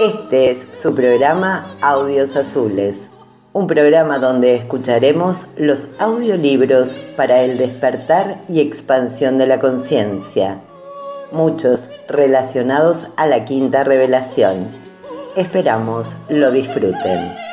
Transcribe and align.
Este 0.00 0.50
es 0.50 0.66
su 0.72 0.92
programa 0.92 1.76
Audios 1.80 2.34
Azules, 2.34 3.10
un 3.52 3.68
programa 3.68 4.18
donde 4.18 4.56
escucharemos 4.56 5.46
los 5.56 5.86
audiolibros 6.00 6.96
para 7.16 7.42
el 7.42 7.58
despertar 7.58 8.40
y 8.48 8.58
expansión 8.58 9.38
de 9.38 9.46
la 9.46 9.60
conciencia, 9.60 10.58
muchos 11.30 11.88
relacionados 12.08 13.06
a 13.16 13.28
la 13.28 13.44
quinta 13.44 13.84
revelación. 13.84 14.72
Esperamos 15.36 16.16
lo 16.28 16.50
disfruten. 16.50 17.43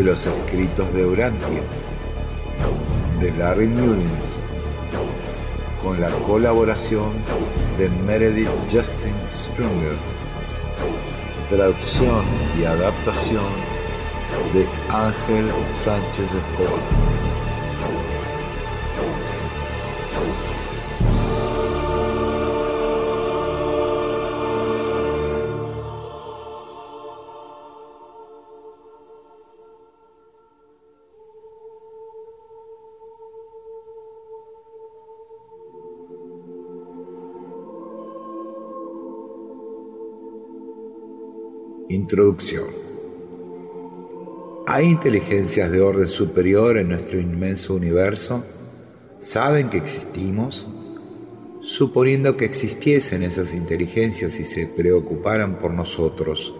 De 0.00 0.06
los 0.06 0.24
escritos 0.24 0.94
de 0.94 1.04
Urantia, 1.04 1.60
de 3.20 3.32
Larry 3.36 3.66
Mullins, 3.66 4.38
con 5.82 6.00
la 6.00 6.08
colaboración 6.26 7.12
de 7.76 7.90
Meredith 8.06 8.48
Justin 8.72 9.14
Strunger, 9.30 9.92
traducción 11.50 12.24
y 12.58 12.64
adaptación 12.64 13.44
de 14.54 14.64
Ángel 14.88 15.50
Sánchez 15.70 16.24
Escobar. 16.24 17.09
Introducción. 42.00 42.64
¿Hay 44.66 44.86
inteligencias 44.86 45.70
de 45.70 45.82
orden 45.82 46.08
superior 46.08 46.78
en 46.78 46.88
nuestro 46.88 47.20
inmenso 47.20 47.74
universo? 47.74 48.42
¿Saben 49.18 49.68
que 49.68 49.76
existimos? 49.76 50.66
Suponiendo 51.60 52.38
que 52.38 52.46
existiesen 52.46 53.22
esas 53.22 53.52
inteligencias 53.52 54.40
y 54.40 54.46
se 54.46 54.66
preocuparan 54.66 55.58
por 55.58 55.74
nosotros, 55.74 56.54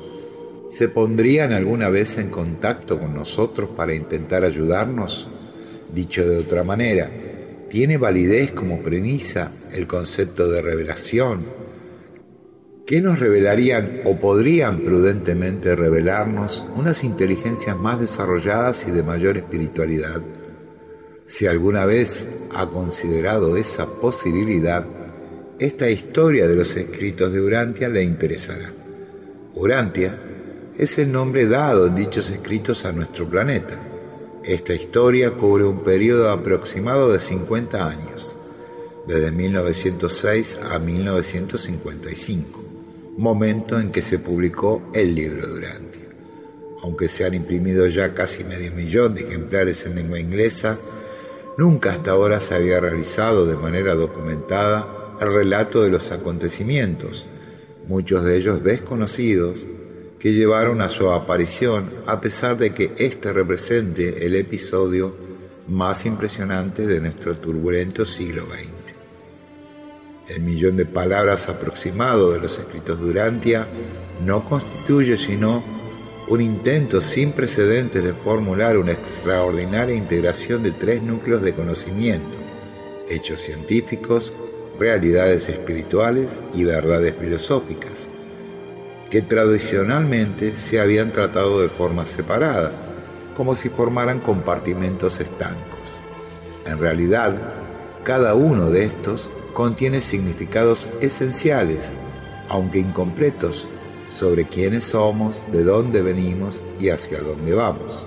¿se 0.69 0.91
pondrían 0.91 1.55
alguna 1.55 1.89
vez 1.89 2.19
en 2.19 2.28
contacto 2.28 3.01
con 3.01 3.15
nosotros 3.15 3.71
para 3.75 3.95
intentar 3.95 4.45
ayudarnos? 4.45 5.27
Dicho 5.91 6.28
de 6.28 6.37
otra 6.37 6.65
manera, 6.65 7.11
¿tiene 7.71 7.97
validez 7.97 8.53
como 8.53 8.83
premisa 8.83 9.51
el 9.72 9.87
concepto 9.87 10.51
de 10.51 10.61
revelación? 10.61 11.70
¿Qué 12.91 13.01
nos 13.01 13.21
revelarían 13.21 14.01
o 14.05 14.17
podrían 14.17 14.81
prudentemente 14.81 15.77
revelarnos 15.77 16.65
unas 16.75 17.05
inteligencias 17.05 17.78
más 17.78 18.01
desarrolladas 18.01 18.84
y 18.89 18.91
de 18.91 19.05
mayor 19.05 19.37
espiritualidad? 19.37 20.21
Si 21.25 21.47
alguna 21.47 21.84
vez 21.84 22.27
ha 22.53 22.67
considerado 22.67 23.56
esa 23.56 23.87
posibilidad, 23.87 24.84
esta 25.61 25.89
historia 25.89 26.49
de 26.49 26.56
los 26.56 26.77
escritos 26.77 27.33
de 27.33 27.41
Urantia 27.41 27.89
le 27.89 28.03
interesará. 28.03 28.73
Urantia 29.55 30.19
es 30.77 30.99
el 30.99 31.12
nombre 31.12 31.47
dado 31.47 31.87
en 31.87 31.95
dichos 31.95 32.28
escritos 32.28 32.84
a 32.87 32.91
nuestro 32.91 33.25
planeta. 33.31 33.78
Esta 34.43 34.75
historia 34.75 35.31
cubre 35.31 35.62
un 35.62 35.84
periodo 35.84 36.28
aproximado 36.28 37.12
de 37.12 37.21
50 37.21 37.89
años, 37.89 38.34
desde 39.07 39.31
1906 39.31 40.59
a 40.72 40.81
1955 40.81 42.70
momento 43.16 43.78
en 43.78 43.91
que 43.91 44.03
se 44.03 44.19
publicó 44.19 44.82
el 44.94 45.15
libro 45.15 45.47
Durante. 45.47 46.00
Aunque 46.82 47.09
se 47.09 47.25
han 47.25 47.34
imprimido 47.34 47.87
ya 47.88 48.15
casi 48.15 48.44
medio 48.44 48.72
millón 48.72 49.15
de 49.15 49.22
ejemplares 49.22 49.84
en 49.87 49.97
lengua 49.97 50.19
inglesa, 50.19 50.78
nunca 51.59 51.93
hasta 51.93 52.12
ahora 52.12 52.41
se 52.41 52.54
había 52.54 52.81
realizado 52.81 53.47
de 53.47 53.56
manera 53.56 53.94
documentada 53.94 55.16
el 55.21 55.32
relato 55.32 55.82
de 55.82 55.91
los 55.91 56.10
acontecimientos, 56.10 57.26
muchos 57.87 58.25
de 58.25 58.37
ellos 58.37 58.65
desconocidos, 58.65 59.66
que 60.19 60.32
llevaron 60.32 60.81
a 60.81 60.88
su 60.88 61.10
aparición 61.10 61.91
a 62.06 62.21
pesar 62.21 62.56
de 62.56 62.72
que 62.72 62.92
éste 62.98 63.32
represente 63.32 64.27
el 64.27 64.37
episodio 64.37 65.15
más 65.69 66.04
impresionante 66.04 66.87
de 66.87 67.00
nuestro 67.00 67.37
turbulento 67.37 68.04
siglo 68.04 68.44
XX. 68.47 68.80
El 70.31 70.43
millón 70.43 70.77
de 70.77 70.87
palabras 70.87 71.49
aproximado 71.49 72.31
de 72.31 72.39
los 72.39 72.57
escritos 72.57 73.01
de 73.01 73.05
Urantia 73.05 73.67
no 74.25 74.45
constituye 74.45 75.19
sino 75.19 75.65
un 76.29 76.41
intento 76.41 77.01
sin 77.01 77.33
precedentes 77.33 78.05
de 78.05 78.13
formular 78.13 78.79
una 78.79 78.93
extraordinaria 78.93 79.97
integración 79.97 80.63
de 80.63 80.71
tres 80.71 81.03
núcleos 81.03 81.43
de 81.43 81.53
conocimiento, 81.53 82.39
hechos 83.09 83.43
científicos, 83.43 84.33
realidades 84.79 85.49
espirituales 85.49 86.41
y 86.55 86.63
verdades 86.63 87.13
filosóficas, 87.19 88.07
que 89.11 89.23
tradicionalmente 89.23 90.57
se 90.57 90.79
habían 90.79 91.11
tratado 91.11 91.61
de 91.61 91.71
forma 91.71 92.07
separada, 92.07 92.71
como 93.37 93.57
si 93.57 93.69
formaran 93.69 94.21
compartimentos 94.21 95.19
estancos. 95.19 95.81
En 96.67 96.79
realidad, 96.79 97.35
cada 98.05 98.35
uno 98.35 98.71
de 98.71 98.85
estos 98.85 99.29
contiene 99.60 100.00
significados 100.00 100.88
esenciales, 101.03 101.93
aunque 102.48 102.78
incompletos, 102.78 103.69
sobre 104.09 104.47
quiénes 104.47 104.84
somos, 104.84 105.53
de 105.53 105.65
dónde 105.65 106.00
venimos 106.00 106.62
y 106.81 106.88
hacia 106.88 107.21
dónde 107.21 107.53
vamos. 107.53 108.06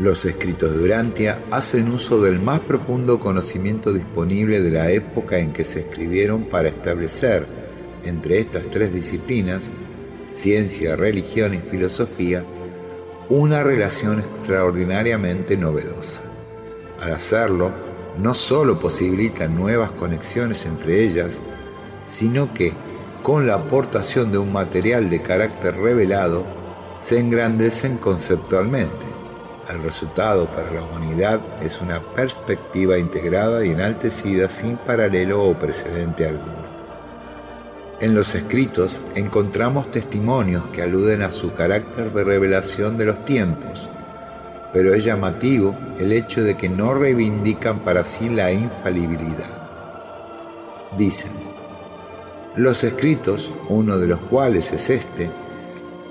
Los 0.00 0.24
escritos 0.24 0.76
de 0.76 0.82
Urantia 0.82 1.38
hacen 1.52 1.92
uso 1.92 2.20
del 2.20 2.40
más 2.40 2.58
profundo 2.58 3.20
conocimiento 3.20 3.92
disponible 3.92 4.60
de 4.60 4.70
la 4.72 4.90
época 4.90 5.38
en 5.38 5.52
que 5.52 5.62
se 5.62 5.78
escribieron 5.78 6.46
para 6.46 6.66
establecer 6.68 7.46
entre 8.04 8.40
estas 8.40 8.68
tres 8.68 8.92
disciplinas, 8.92 9.70
ciencia, 10.32 10.96
religión 10.96 11.54
y 11.54 11.58
filosofía, 11.58 12.42
una 13.28 13.62
relación 13.62 14.18
extraordinariamente 14.18 15.56
novedosa. 15.56 16.22
Al 17.00 17.12
hacerlo, 17.12 17.85
no 18.18 18.34
solo 18.34 18.78
posibilitan 18.78 19.54
nuevas 19.54 19.90
conexiones 19.92 20.66
entre 20.66 21.04
ellas, 21.04 21.40
sino 22.06 22.52
que, 22.54 22.72
con 23.22 23.46
la 23.46 23.54
aportación 23.54 24.32
de 24.32 24.38
un 24.38 24.52
material 24.52 25.10
de 25.10 25.20
carácter 25.22 25.76
revelado, 25.76 26.44
se 27.00 27.18
engrandecen 27.18 27.98
conceptualmente. 27.98 29.06
El 29.68 29.82
resultado 29.82 30.46
para 30.46 30.70
la 30.70 30.82
humanidad 30.82 31.40
es 31.62 31.80
una 31.80 32.00
perspectiva 32.00 32.98
integrada 32.98 33.64
y 33.64 33.70
enaltecida 33.70 34.48
sin 34.48 34.76
paralelo 34.76 35.42
o 35.42 35.54
precedente 35.54 36.26
alguno. 36.26 36.66
En 37.98 38.14
los 38.14 38.34
escritos 38.34 39.02
encontramos 39.14 39.90
testimonios 39.90 40.66
que 40.66 40.82
aluden 40.82 41.22
a 41.22 41.30
su 41.30 41.54
carácter 41.54 42.12
de 42.12 42.24
revelación 42.24 42.96
de 42.96 43.06
los 43.06 43.24
tiempos, 43.24 43.88
pero 44.72 44.94
es 44.94 45.04
llamativo 45.04 45.74
el 45.98 46.12
hecho 46.12 46.42
de 46.42 46.56
que 46.56 46.68
no 46.68 46.94
reivindican 46.94 47.80
para 47.80 48.04
sí 48.04 48.28
la 48.28 48.52
infalibilidad. 48.52 49.66
Dicen, 50.96 51.32
los 52.56 52.84
escritos, 52.84 53.52
uno 53.68 53.98
de 53.98 54.06
los 54.06 54.20
cuales 54.20 54.72
es 54.72 54.88
este, 54.88 55.28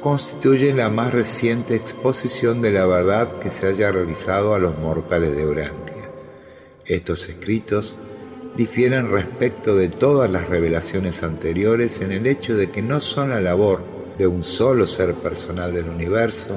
constituyen 0.01 0.77
la 0.77 0.89
más 0.89 1.11
reciente 1.11 1.75
exposición 1.75 2.61
de 2.61 2.71
la 2.71 2.85
verdad 2.85 3.39
que 3.39 3.49
se 3.49 3.67
haya 3.67 3.91
realizado 3.91 4.53
a 4.53 4.59
los 4.59 4.77
mortales 4.77 5.35
de 5.35 5.47
Urantia. 5.47 6.11
Estos 6.85 7.27
escritos 7.27 7.95
difieren 8.55 9.11
respecto 9.11 9.75
de 9.75 9.89
todas 9.89 10.29
las 10.29 10.47
revelaciones 10.47 11.23
anteriores 11.23 12.01
en 12.01 12.11
el 12.11 12.27
hecho 12.27 12.55
de 12.55 12.69
que 12.69 12.83
no 12.83 13.01
son 13.01 13.31
la 13.31 13.41
labor 13.41 13.81
de 14.19 14.27
un 14.27 14.43
solo 14.43 14.85
ser 14.85 15.15
personal 15.15 15.73
del 15.73 15.89
universo, 15.89 16.55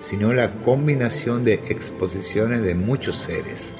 sino 0.00 0.32
la 0.32 0.50
combinación 0.50 1.44
de 1.44 1.54
exposiciones 1.54 2.62
de 2.62 2.74
muchos 2.74 3.16
seres. 3.16 3.72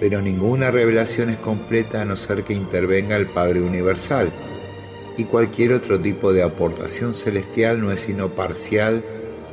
Pero 0.00 0.22
ninguna 0.22 0.70
revelación 0.70 1.30
es 1.30 1.38
completa 1.38 2.02
a 2.02 2.04
no 2.04 2.16
ser 2.16 2.44
que 2.44 2.54
intervenga 2.54 3.16
el 3.16 3.26
Padre 3.26 3.60
Universal, 3.60 4.30
y 5.16 5.24
cualquier 5.24 5.72
otro 5.72 6.00
tipo 6.00 6.32
de 6.32 6.42
aportación 6.42 7.14
celestial 7.14 7.80
no 7.80 7.92
es 7.92 8.00
sino 8.00 8.28
parcial, 8.28 9.02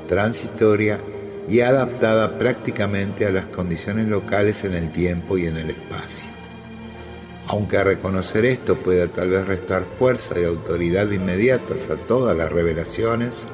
transitoria 0.07 0.99
y 1.47 1.61
adaptada 1.61 2.37
prácticamente 2.37 3.25
a 3.25 3.31
las 3.31 3.45
condiciones 3.45 4.07
locales 4.07 4.63
en 4.63 4.73
el 4.73 4.91
tiempo 4.91 5.37
y 5.37 5.45
en 5.45 5.57
el 5.57 5.69
espacio. 5.71 6.29
Aunque 7.47 7.77
a 7.77 7.83
reconocer 7.83 8.45
esto 8.45 8.75
pueda 8.75 9.07
tal 9.07 9.29
vez 9.29 9.47
restar 9.47 9.85
fuerza 9.99 10.39
y 10.39 10.45
autoridad 10.45 11.09
inmediatas 11.11 11.89
a 11.89 11.95
todas 11.95 12.37
las 12.37 12.51
revelaciones, 12.51 13.47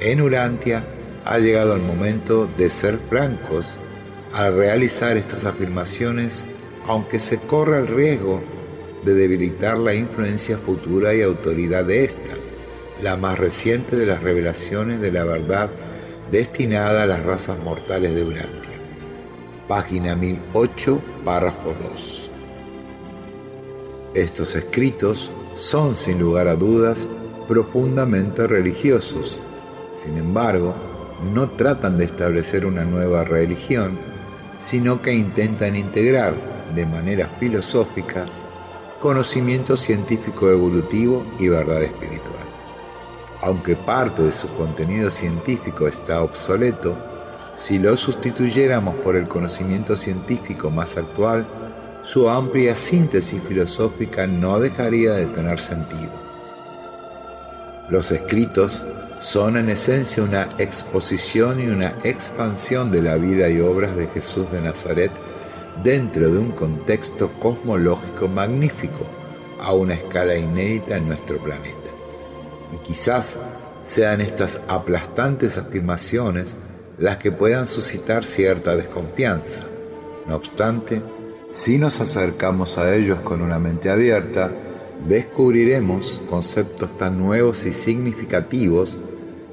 en 0.00 0.20
Urantia 0.20 0.84
ha 1.24 1.38
llegado 1.38 1.76
el 1.76 1.82
momento 1.82 2.48
de 2.56 2.70
ser 2.70 2.98
francos 2.98 3.78
al 4.32 4.56
realizar 4.56 5.16
estas 5.16 5.44
afirmaciones, 5.44 6.46
aunque 6.86 7.18
se 7.18 7.38
corra 7.38 7.78
el 7.78 7.86
riesgo 7.86 8.40
de 9.04 9.14
debilitar 9.14 9.78
la 9.78 9.94
influencia 9.94 10.58
futura 10.58 11.14
y 11.14 11.22
autoridad 11.22 11.84
de 11.84 12.04
esta, 12.04 12.30
la 13.02 13.16
más 13.16 13.38
reciente 13.38 13.96
de 13.96 14.06
las 14.06 14.22
revelaciones 14.22 15.00
de 15.00 15.12
la 15.12 15.24
verdad 15.24 15.70
destinada 16.30 17.02
a 17.02 17.06
las 17.06 17.24
razas 17.24 17.58
mortales 17.58 18.14
de 18.14 18.24
Urantia. 18.24 18.70
Página 19.68 20.14
1008, 20.16 21.00
párrafo 21.24 21.74
2. 21.92 22.30
Estos 24.14 24.56
escritos 24.56 25.30
son, 25.56 25.94
sin 25.94 26.18
lugar 26.18 26.48
a 26.48 26.56
dudas, 26.56 27.06
profundamente 27.46 28.46
religiosos. 28.46 29.40
Sin 30.02 30.16
embargo, 30.16 30.74
no 31.34 31.50
tratan 31.50 31.98
de 31.98 32.04
establecer 32.04 32.64
una 32.64 32.84
nueva 32.84 33.24
religión, 33.24 33.98
sino 34.62 35.02
que 35.02 35.12
intentan 35.12 35.76
integrar 35.76 36.34
de 36.74 36.86
manera 36.86 37.28
filosófica 37.38 38.24
conocimiento 39.00 39.76
científico 39.76 40.50
evolutivo 40.50 41.24
y 41.38 41.48
verdad 41.48 41.82
espiritual. 41.82 42.44
Aunque 43.42 43.76
parte 43.76 44.22
de 44.22 44.32
su 44.32 44.48
contenido 44.48 45.10
científico 45.10 45.88
está 45.88 46.22
obsoleto, 46.22 46.96
si 47.56 47.78
lo 47.78 47.96
sustituyéramos 47.96 48.94
por 48.96 49.16
el 49.16 49.28
conocimiento 49.28 49.96
científico 49.96 50.70
más 50.70 50.96
actual, 50.96 51.46
su 52.04 52.28
amplia 52.28 52.74
síntesis 52.74 53.42
filosófica 53.42 54.26
no 54.26 54.60
dejaría 54.60 55.12
de 55.12 55.26
tener 55.26 55.60
sentido. 55.60 56.12
Los 57.88 58.10
escritos 58.12 58.82
son 59.20 59.58
en 59.58 59.68
esencia 59.68 60.22
una 60.22 60.48
exposición 60.56 61.60
y 61.60 61.68
una 61.68 61.92
expansión 62.04 62.90
de 62.90 63.02
la 63.02 63.16
vida 63.16 63.50
y 63.50 63.60
obras 63.60 63.94
de 63.94 64.06
Jesús 64.06 64.50
de 64.50 64.62
Nazaret 64.62 65.10
dentro 65.84 66.32
de 66.32 66.38
un 66.38 66.52
contexto 66.52 67.28
cosmológico 67.32 68.28
magnífico 68.28 69.04
a 69.60 69.74
una 69.74 69.92
escala 69.92 70.36
inédita 70.36 70.96
en 70.96 71.08
nuestro 71.08 71.36
planeta. 71.36 71.76
Y 72.74 72.78
quizás 72.78 73.36
sean 73.84 74.22
estas 74.22 74.62
aplastantes 74.68 75.58
afirmaciones 75.58 76.56
las 76.98 77.18
que 77.18 77.30
puedan 77.30 77.68
suscitar 77.68 78.24
cierta 78.24 78.74
desconfianza. 78.74 79.64
No 80.26 80.36
obstante, 80.36 81.02
si 81.52 81.76
nos 81.76 82.00
acercamos 82.00 82.78
a 82.78 82.94
ellos 82.94 83.20
con 83.20 83.42
una 83.42 83.58
mente 83.58 83.90
abierta, 83.90 84.50
descubriremos 85.06 86.22
conceptos 86.30 86.96
tan 86.96 87.18
nuevos 87.18 87.66
y 87.66 87.72
significativos 87.74 88.96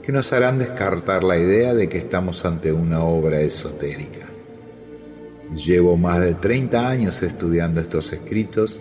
que 0.08 0.14
nos 0.14 0.32
harán 0.32 0.58
descartar 0.58 1.26
la 1.26 1.38
idea 1.38 1.74
de 1.74 1.90
que 1.90 1.98
estamos 1.98 2.46
ante 2.46 2.72
una 2.72 3.04
obra 3.04 3.42
esotérica. 3.42 4.26
Llevo 5.54 5.98
más 5.98 6.22
de 6.22 6.34
30 6.34 6.88
años 6.88 7.22
estudiando 7.24 7.82
estos 7.82 8.14
escritos 8.14 8.80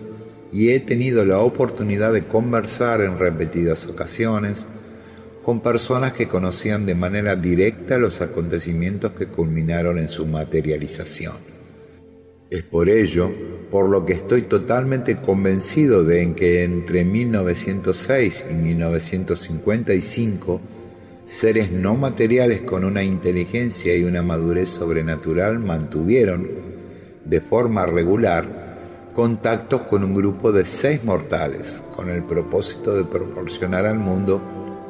y 0.53 0.69
he 0.69 0.79
tenido 0.79 1.25
la 1.25 1.39
oportunidad 1.39 2.13
de 2.13 2.23
conversar 2.23 3.01
en 3.01 3.19
repetidas 3.19 3.87
ocasiones 3.87 4.65
con 5.43 5.59
personas 5.59 6.13
que 6.13 6.29
conocían 6.29 6.85
de 6.85 6.95
manera 6.95 7.35
directa 7.35 7.97
los 7.97 8.21
acontecimientos 8.21 9.11
que 9.11 9.27
culminaron 9.27 9.99
en 9.99 10.07
su 10.07 10.25
materialización. 10.25 11.33
Es 12.49 12.63
por 12.63 12.87
ello 12.87 13.29
por 13.69 13.89
lo 13.89 14.05
que 14.05 14.13
estoy 14.13 14.43
totalmente 14.43 15.17
convencido 15.17 16.05
de 16.05 16.33
que 16.35 16.63
entre 16.63 17.03
1906 17.03 18.45
y 18.49 18.53
1955 18.53 20.76
seres 21.27 21.73
no 21.73 21.95
materiales 21.95 22.61
con 22.61 22.85
una 22.85 23.03
inteligencia 23.03 23.93
y 23.97 24.05
una 24.05 24.23
madurez 24.23 24.69
sobrenatural 24.69 25.59
mantuvieron, 25.59 26.47
de 27.25 27.41
forma 27.41 27.85
regular, 27.85 29.11
contactos 29.13 29.81
con 29.81 30.05
un 30.05 30.15
grupo 30.15 30.53
de 30.53 30.65
seis 30.65 31.03
mortales, 31.03 31.83
con 31.93 32.09
el 32.09 32.23
propósito 32.23 32.95
de 32.95 33.03
proporcionar 33.03 33.85
al 33.85 33.99
mundo 33.99 34.41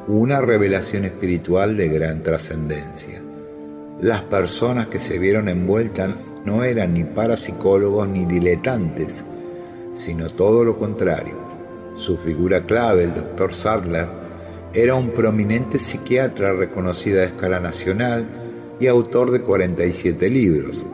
una 0.06 0.40
revelación 0.40 1.04
espiritual 1.04 1.76
de 1.76 1.88
gran 1.88 2.22
trascendencia. 2.22 3.20
Las 4.00 4.22
personas 4.22 4.86
que 4.86 5.00
se 5.00 5.18
vieron 5.18 5.48
envueltas 5.48 6.32
no 6.44 6.62
eran 6.62 6.94
ni 6.94 7.02
parapsicólogos 7.02 8.06
ni 8.08 8.24
diletantes, 8.26 9.24
sino 9.94 10.30
todo 10.30 10.62
lo 10.62 10.78
contrario. 10.78 11.34
Su 11.96 12.16
figura 12.16 12.62
clave, 12.62 13.04
el 13.04 13.14
doctor 13.14 13.52
Sadler, 13.52 14.27
era 14.82 14.94
un 14.94 15.10
prominente 15.10 15.80
psiquiatra 15.80 16.52
reconocido 16.52 17.20
a 17.20 17.24
escala 17.24 17.58
nacional 17.58 18.28
y 18.78 18.86
autor 18.86 19.32
de 19.32 19.40
47 19.40 20.30
libros. 20.30 20.86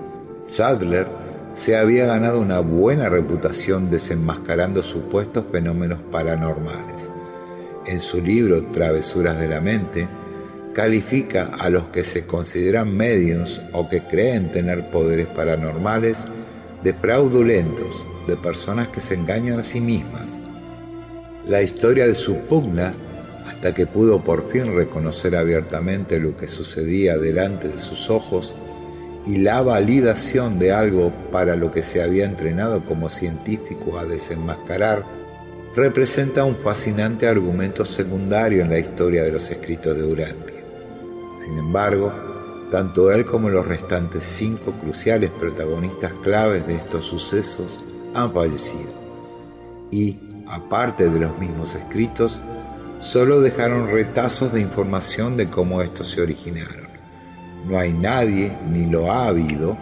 Sadler 0.48 1.06
se 1.54 1.76
había 1.76 2.06
ganado 2.06 2.40
una 2.40 2.60
buena 2.60 3.10
reputación 3.10 3.90
desenmascarando 3.90 4.82
supuestos 4.82 5.44
fenómenos 5.52 6.00
paranormales. 6.10 7.10
En 7.84 8.00
su 8.00 8.22
libro 8.22 8.62
Travesuras 8.68 9.38
de 9.38 9.48
la 9.48 9.60
Mente, 9.60 10.08
califica 10.72 11.50
a 11.58 11.68
los 11.68 11.84
que 11.88 12.04
se 12.04 12.24
consideran 12.24 12.96
medios 12.96 13.60
o 13.72 13.90
que 13.90 14.00
creen 14.00 14.50
tener 14.50 14.88
poderes 14.90 15.26
paranormales 15.26 16.26
de 16.82 16.94
fraudulentos, 16.94 18.06
de 18.26 18.36
personas 18.36 18.88
que 18.88 19.00
se 19.00 19.12
engañan 19.12 19.60
a 19.60 19.62
sí 19.62 19.82
mismas. 19.82 20.40
La 21.46 21.60
historia 21.60 22.06
de 22.06 22.14
su 22.14 22.36
pugna 22.38 22.94
que 23.72 23.86
pudo 23.86 24.20
por 24.22 24.50
fin 24.50 24.74
reconocer 24.74 25.36
abiertamente 25.36 26.18
lo 26.18 26.36
que 26.36 26.48
sucedía 26.48 27.16
delante 27.16 27.68
de 27.68 27.80
sus 27.80 28.10
ojos 28.10 28.54
y 29.26 29.38
la 29.38 29.62
validación 29.62 30.58
de 30.58 30.72
algo 30.72 31.12
para 31.32 31.56
lo 31.56 31.72
que 31.72 31.82
se 31.82 32.02
había 32.02 32.26
entrenado 32.26 32.84
como 32.84 33.08
científico 33.08 33.98
a 33.98 34.04
desenmascarar, 34.04 35.02
representa 35.74 36.44
un 36.44 36.56
fascinante 36.56 37.26
argumento 37.26 37.84
secundario 37.84 38.62
en 38.62 38.70
la 38.70 38.78
historia 38.78 39.22
de 39.22 39.32
los 39.32 39.50
escritos 39.50 39.96
de 39.96 40.04
Urantia. 40.04 40.62
Sin 41.42 41.58
embargo, 41.58 42.12
tanto 42.70 43.10
él 43.10 43.24
como 43.24 43.50
los 43.50 43.66
restantes 43.66 44.24
cinco 44.24 44.72
cruciales 44.72 45.30
protagonistas 45.30 46.12
claves 46.22 46.66
de 46.66 46.76
estos 46.76 47.06
sucesos 47.06 47.84
han 48.14 48.32
fallecido. 48.32 48.92
Y, 49.90 50.18
aparte 50.48 51.08
de 51.08 51.20
los 51.20 51.38
mismos 51.38 51.74
escritos, 51.74 52.40
solo 53.00 53.40
dejaron 53.40 53.90
retazos 53.90 54.52
de 54.52 54.60
información 54.60 55.36
de 55.36 55.46
cómo 55.46 55.82
estos 55.82 56.10
se 56.10 56.22
originaron. 56.22 56.88
No 57.68 57.78
hay 57.78 57.92
nadie, 57.92 58.52
ni 58.70 58.86
lo 58.86 59.10
ha 59.12 59.26
habido, 59.28 59.76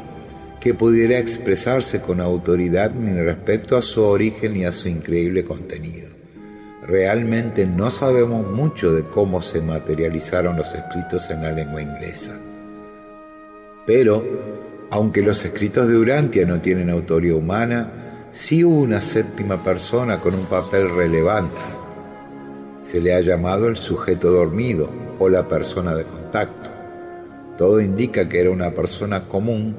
que 0.61 0.75
pudiera 0.75 1.19
expresarse 1.19 2.01
con 2.01 2.21
autoridad 2.21 2.93
ni 2.93 3.13
respecto 3.21 3.77
a 3.77 3.83
su 3.83 4.03
origen 4.03 4.55
ni 4.55 4.65
a 4.65 4.73
su 4.73 4.89
increíble 4.89 5.45
contenido. 5.45 6.09
Realmente 6.87 7.67
no 7.67 7.91
sabemos 7.91 8.49
mucho 8.49 8.93
de 8.93 9.03
cómo 9.03 9.43
se 9.43 9.61
materializaron 9.61 10.57
los 10.57 10.73
escritos 10.75 11.31
en 11.31 11.43
la 11.43 11.53
lengua 11.53 11.83
inglesa. 11.83 12.39
Pero, 13.87 14.25
aunque 14.91 15.23
los 15.23 15.45
escritos 15.45 15.89
de 15.89 15.97
Urantia 15.97 16.47
no 16.47 16.61
tienen 16.61 16.91
autoría 16.91 17.35
humana, 17.35 18.29
sí 18.33 18.65
hubo 18.65 18.81
una 18.81 19.01
séptima 19.01 19.63
persona 19.63 20.21
con 20.21 20.35
un 20.35 20.47
papel 20.47 20.95
relevante 20.95 21.82
se 22.83 23.01
le 23.01 23.15
ha 23.15 23.21
llamado 23.21 23.69
el 23.69 23.77
sujeto 23.77 24.31
dormido 24.31 24.91
o 25.19 25.29
la 25.29 25.47
persona 25.49 25.95
de 25.95 26.05
contacto. 26.05 26.71
Todo 27.57 27.81
indica 27.81 28.29
que 28.29 28.41
era 28.41 28.51
una 28.51 28.73
persona 28.73 29.25
común 29.25 29.75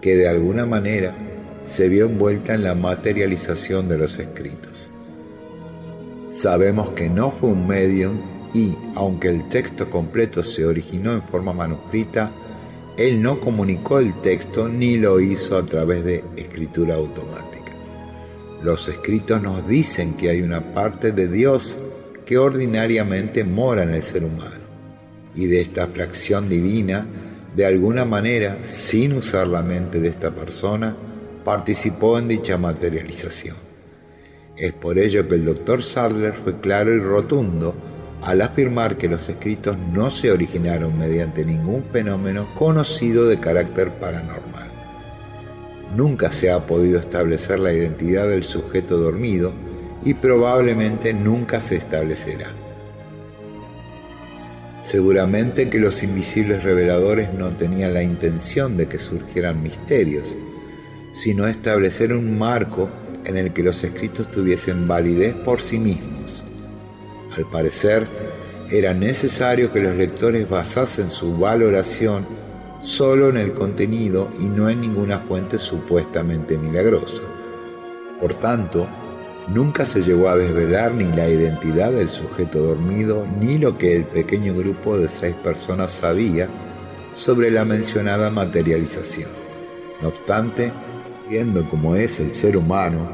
que 0.00 0.16
de 0.16 0.28
alguna 0.28 0.66
manera 0.66 1.14
se 1.66 1.88
vio 1.88 2.06
envuelta 2.06 2.54
en 2.54 2.64
la 2.64 2.74
materialización 2.74 3.88
de 3.88 3.98
los 3.98 4.18
escritos. 4.18 4.90
Sabemos 6.30 6.90
que 6.90 7.08
no 7.08 7.30
fue 7.30 7.50
un 7.50 7.66
medium 7.66 8.18
y, 8.54 8.76
aunque 8.94 9.28
el 9.28 9.48
texto 9.48 9.90
completo 9.90 10.42
se 10.42 10.64
originó 10.64 11.12
en 11.12 11.22
forma 11.22 11.52
manuscrita, 11.52 12.32
él 12.96 13.22
no 13.22 13.40
comunicó 13.40 13.98
el 13.98 14.14
texto 14.20 14.68
ni 14.68 14.96
lo 14.96 15.20
hizo 15.20 15.56
a 15.56 15.64
través 15.64 16.04
de 16.04 16.24
escritura 16.36 16.96
automática. 16.96 17.72
Los 18.62 18.88
escritos 18.88 19.40
nos 19.42 19.66
dicen 19.66 20.14
que 20.14 20.30
hay 20.30 20.42
una 20.42 20.74
parte 20.74 21.12
de 21.12 21.28
Dios 21.28 21.78
que 22.30 22.38
ordinariamente 22.38 23.42
mora 23.42 23.82
en 23.82 23.90
el 23.90 24.04
ser 24.04 24.22
humano 24.22 24.62
y 25.34 25.46
de 25.46 25.62
esta 25.62 25.88
fracción 25.88 26.48
divina, 26.48 27.04
de 27.56 27.66
alguna 27.66 28.04
manera, 28.04 28.58
sin 28.62 29.14
usar 29.14 29.48
la 29.48 29.62
mente 29.62 29.98
de 29.98 30.10
esta 30.10 30.30
persona, 30.30 30.94
participó 31.44 32.20
en 32.20 32.28
dicha 32.28 32.56
materialización. 32.56 33.56
Es 34.56 34.72
por 34.72 35.00
ello 35.00 35.26
que 35.26 35.34
el 35.34 35.44
doctor 35.44 35.82
Sadler 35.82 36.32
fue 36.32 36.60
claro 36.60 36.94
y 36.94 37.00
rotundo 37.00 37.74
al 38.22 38.42
afirmar 38.42 38.96
que 38.96 39.08
los 39.08 39.28
escritos 39.28 39.76
no 39.92 40.12
se 40.12 40.30
originaron 40.30 40.96
mediante 40.96 41.44
ningún 41.44 41.82
fenómeno 41.92 42.46
conocido 42.56 43.26
de 43.26 43.40
carácter 43.40 43.90
paranormal. 43.94 44.70
Nunca 45.96 46.30
se 46.30 46.52
ha 46.52 46.60
podido 46.60 47.00
establecer 47.00 47.58
la 47.58 47.72
identidad 47.72 48.28
del 48.28 48.44
sujeto 48.44 48.98
dormido 48.98 49.52
y 50.04 50.14
probablemente 50.14 51.12
nunca 51.12 51.60
se 51.60 51.76
establecerá. 51.76 52.48
Seguramente 54.82 55.68
que 55.68 55.78
los 55.78 56.02
invisibles 56.02 56.62
reveladores 56.62 57.32
no 57.34 57.50
tenían 57.50 57.92
la 57.92 58.02
intención 58.02 58.76
de 58.76 58.88
que 58.88 58.98
surgieran 58.98 59.62
misterios, 59.62 60.36
sino 61.12 61.46
establecer 61.46 62.12
un 62.14 62.38
marco 62.38 62.88
en 63.24 63.36
el 63.36 63.52
que 63.52 63.62
los 63.62 63.84
escritos 63.84 64.30
tuviesen 64.30 64.88
validez 64.88 65.34
por 65.34 65.60
sí 65.60 65.78
mismos. 65.78 66.44
Al 67.36 67.44
parecer, 67.50 68.06
era 68.70 68.94
necesario 68.94 69.72
que 69.72 69.80
los 69.80 69.96
lectores 69.96 70.48
basasen 70.48 71.10
su 71.10 71.36
valoración 71.36 72.24
solo 72.82 73.28
en 73.28 73.36
el 73.36 73.52
contenido 73.52 74.28
y 74.38 74.44
no 74.44 74.70
en 74.70 74.80
ninguna 74.80 75.18
fuente 75.18 75.58
supuestamente 75.58 76.56
milagrosa. 76.56 77.22
Por 78.20 78.34
tanto, 78.34 78.86
nunca 79.54 79.84
se 79.84 80.02
llegó 80.02 80.28
a 80.28 80.36
desvelar 80.36 80.94
ni 80.94 81.04
la 81.04 81.28
identidad 81.28 81.90
del 81.90 82.08
sujeto 82.08 82.58
dormido 82.60 83.26
ni 83.40 83.58
lo 83.58 83.76
que 83.78 83.96
el 83.96 84.04
pequeño 84.04 84.54
grupo 84.54 84.98
de 84.98 85.08
seis 85.08 85.34
personas 85.34 85.92
sabía 85.92 86.48
sobre 87.14 87.50
la 87.50 87.64
mencionada 87.64 88.30
materialización. 88.30 89.28
No 90.00 90.08
obstante, 90.08 90.72
viendo 91.28 91.68
como 91.68 91.96
es 91.96 92.20
el 92.20 92.34
ser 92.34 92.56
humano, 92.56 93.08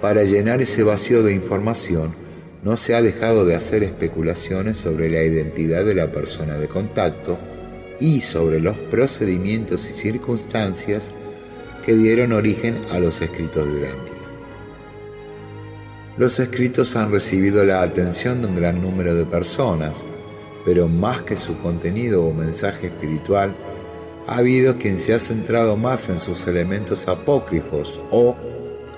para 0.00 0.22
llenar 0.22 0.62
ese 0.62 0.82
vacío 0.82 1.22
de 1.22 1.34
información, 1.34 2.14
no 2.62 2.76
se 2.76 2.94
ha 2.94 3.02
dejado 3.02 3.44
de 3.44 3.54
hacer 3.54 3.82
especulaciones 3.82 4.78
sobre 4.78 5.10
la 5.10 5.22
identidad 5.22 5.84
de 5.84 5.94
la 5.94 6.10
persona 6.10 6.56
de 6.56 6.68
contacto 6.68 7.38
y 8.00 8.20
sobre 8.20 8.60
los 8.60 8.76
procedimientos 8.76 9.90
y 9.90 9.98
circunstancias 9.98 11.10
que 11.84 11.94
dieron 11.94 12.32
origen 12.32 12.76
a 12.92 12.98
los 12.98 13.20
escritos 13.20 13.66
de. 13.66 14.09
Los 16.20 16.38
escritos 16.38 16.96
han 16.96 17.10
recibido 17.10 17.64
la 17.64 17.80
atención 17.80 18.42
de 18.42 18.48
un 18.48 18.56
gran 18.56 18.82
número 18.82 19.14
de 19.14 19.24
personas, 19.24 19.94
pero 20.66 20.86
más 20.86 21.22
que 21.22 21.34
su 21.34 21.56
contenido 21.60 22.26
o 22.26 22.34
mensaje 22.34 22.88
espiritual, 22.88 23.54
ha 24.26 24.36
habido 24.36 24.76
quien 24.76 24.98
se 24.98 25.14
ha 25.14 25.18
centrado 25.18 25.78
más 25.78 26.10
en 26.10 26.20
sus 26.20 26.46
elementos 26.46 27.08
apócrifos 27.08 27.98
o, 28.10 28.36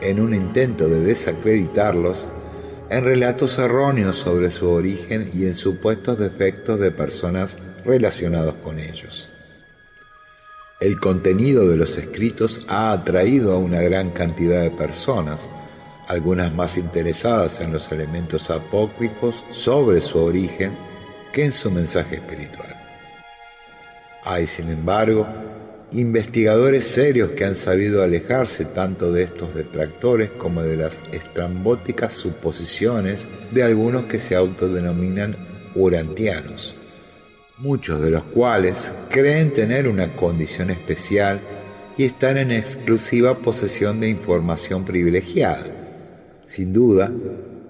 en 0.00 0.18
un 0.18 0.34
intento 0.34 0.88
de 0.88 0.98
desacreditarlos, 0.98 2.26
en 2.90 3.04
relatos 3.04 3.56
erróneos 3.56 4.16
sobre 4.16 4.50
su 4.50 4.68
origen 4.68 5.30
y 5.32 5.44
en 5.44 5.54
supuestos 5.54 6.18
defectos 6.18 6.80
de 6.80 6.90
personas 6.90 7.56
relacionados 7.84 8.54
con 8.64 8.80
ellos. 8.80 9.30
El 10.80 10.98
contenido 10.98 11.68
de 11.68 11.76
los 11.76 11.96
escritos 11.98 12.66
ha 12.66 12.90
atraído 12.90 13.52
a 13.52 13.58
una 13.58 13.80
gran 13.80 14.10
cantidad 14.10 14.60
de 14.60 14.72
personas, 14.72 15.48
algunas 16.12 16.52
más 16.52 16.76
interesadas 16.76 17.60
en 17.60 17.72
los 17.72 17.90
elementos 17.92 18.50
apócrifos 18.50 19.44
sobre 19.52 20.00
su 20.00 20.18
origen 20.18 20.72
que 21.32 21.44
en 21.44 21.52
su 21.52 21.70
mensaje 21.70 22.16
espiritual. 22.16 22.74
Hay, 24.24 24.46
sin 24.46 24.68
embargo, 24.68 25.26
investigadores 25.90 26.86
serios 26.86 27.30
que 27.30 27.44
han 27.44 27.56
sabido 27.56 28.02
alejarse 28.02 28.64
tanto 28.64 29.12
de 29.12 29.24
estos 29.24 29.54
detractores 29.54 30.30
como 30.30 30.62
de 30.62 30.76
las 30.76 31.04
estrambóticas 31.12 32.12
suposiciones 32.12 33.26
de 33.50 33.62
algunos 33.62 34.04
que 34.04 34.20
se 34.20 34.36
autodenominan 34.36 35.36
urantianos 35.74 36.76
muchos 37.62 38.00
de 38.02 38.10
los 38.10 38.24
cuales 38.24 38.90
creen 39.08 39.52
tener 39.52 39.86
una 39.86 40.16
condición 40.16 40.70
especial 40.70 41.40
y 41.96 42.04
están 42.04 42.36
en 42.36 42.50
exclusiva 42.50 43.34
posesión 43.34 44.00
de 44.00 44.08
información 44.08 44.84
privilegiada. 44.84 45.81
Sin 46.54 46.74
duda, 46.74 47.10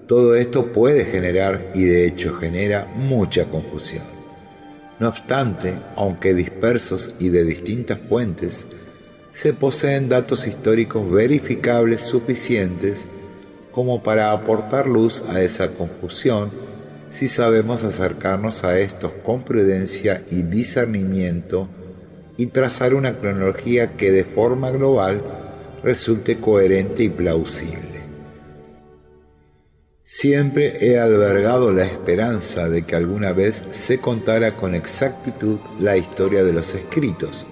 todo 0.07 0.35
esto 0.35 0.73
puede 0.73 1.05
generar 1.05 1.71
y 1.73 1.85
de 1.85 2.05
hecho 2.05 2.33
genera 2.33 2.85
mucha 2.97 3.45
confusión. 3.45 4.03
No 4.99 5.07
obstante, 5.07 5.75
aunque 5.95 6.33
dispersos 6.33 7.15
y 7.17 7.29
de 7.29 7.45
distintas 7.45 7.97
fuentes, 8.09 8.65
se 9.31 9.53
poseen 9.53 10.09
datos 10.09 10.45
históricos 10.47 11.09
verificables 11.09 12.01
suficientes 12.01 13.07
como 13.71 14.03
para 14.03 14.33
aportar 14.33 14.85
luz 14.85 15.23
a 15.29 15.41
esa 15.41 15.69
confusión 15.69 16.51
si 17.09 17.29
sabemos 17.29 17.85
acercarnos 17.85 18.65
a 18.65 18.77
estos 18.77 19.13
con 19.23 19.43
prudencia 19.43 20.23
y 20.29 20.41
discernimiento 20.41 21.69
y 22.35 22.47
trazar 22.47 22.95
una 22.95 23.13
cronología 23.13 23.95
que 23.95 24.11
de 24.11 24.25
forma 24.25 24.71
global 24.71 25.21
resulte 25.83 26.35
coherente 26.35 27.03
y 27.03 27.09
plausible. 27.09 27.92
Siempre 30.15 30.77
he 30.79 30.99
albergado 30.99 31.71
la 31.71 31.85
esperanza 31.85 32.69
de 32.69 32.83
que 32.83 32.95
alguna 32.95 33.33
vez 33.33 33.63
se 33.71 33.97
contara 33.97 34.55
con 34.55 34.75
exactitud 34.75 35.57
la 35.79 35.97
historia 35.97 36.43
de 36.43 36.53
los 36.53 36.75
escritos, 36.75 37.47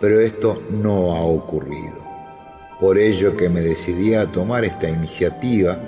pero 0.00 0.18
esto 0.18 0.64
no 0.68 1.14
ha 1.14 1.20
ocurrido. 1.20 2.04
Por 2.80 2.98
ello 2.98 3.36
que 3.36 3.48
me 3.48 3.60
decidí 3.60 4.14
a 4.14 4.26
tomar 4.26 4.64
esta 4.64 4.88
iniciativa 4.88 5.78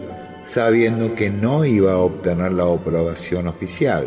sabiendo 0.44 1.16
que 1.16 1.30
no 1.30 1.64
iba 1.64 1.94
a 1.94 1.98
obtener 1.98 2.52
la 2.52 2.72
aprobación 2.72 3.48
oficial. 3.48 4.06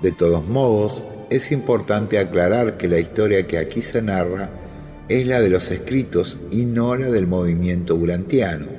De 0.00 0.12
todos 0.12 0.48
modos, 0.48 1.04
es 1.28 1.52
importante 1.52 2.18
aclarar 2.18 2.78
que 2.78 2.88
la 2.88 3.00
historia 3.00 3.46
que 3.46 3.58
aquí 3.58 3.82
se 3.82 4.00
narra 4.00 4.48
es 5.10 5.26
la 5.26 5.42
de 5.42 5.50
los 5.50 5.70
escritos 5.70 6.38
y 6.50 6.64
no 6.64 6.96
la 6.96 7.08
del 7.08 7.26
movimiento 7.26 7.96
urantiano. 7.96 8.77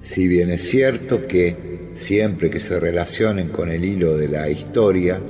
Si 0.00 0.28
bien 0.28 0.50
es 0.50 0.68
cierto 0.68 1.26
que, 1.26 1.56
siempre 1.96 2.50
que 2.50 2.60
se 2.60 2.78
relacionen 2.78 3.48
con 3.48 3.70
el 3.70 3.84
hilo 3.84 4.16
de 4.16 4.28
la 4.28 4.48
historia, 4.48 5.20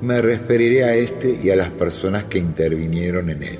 me 0.00 0.20
referiré 0.20 0.84
a 0.84 0.94
este 0.94 1.38
y 1.42 1.50
a 1.50 1.56
las 1.56 1.70
personas 1.70 2.24
que 2.24 2.38
intervinieron 2.38 3.30
en 3.30 3.42
él 3.42 3.58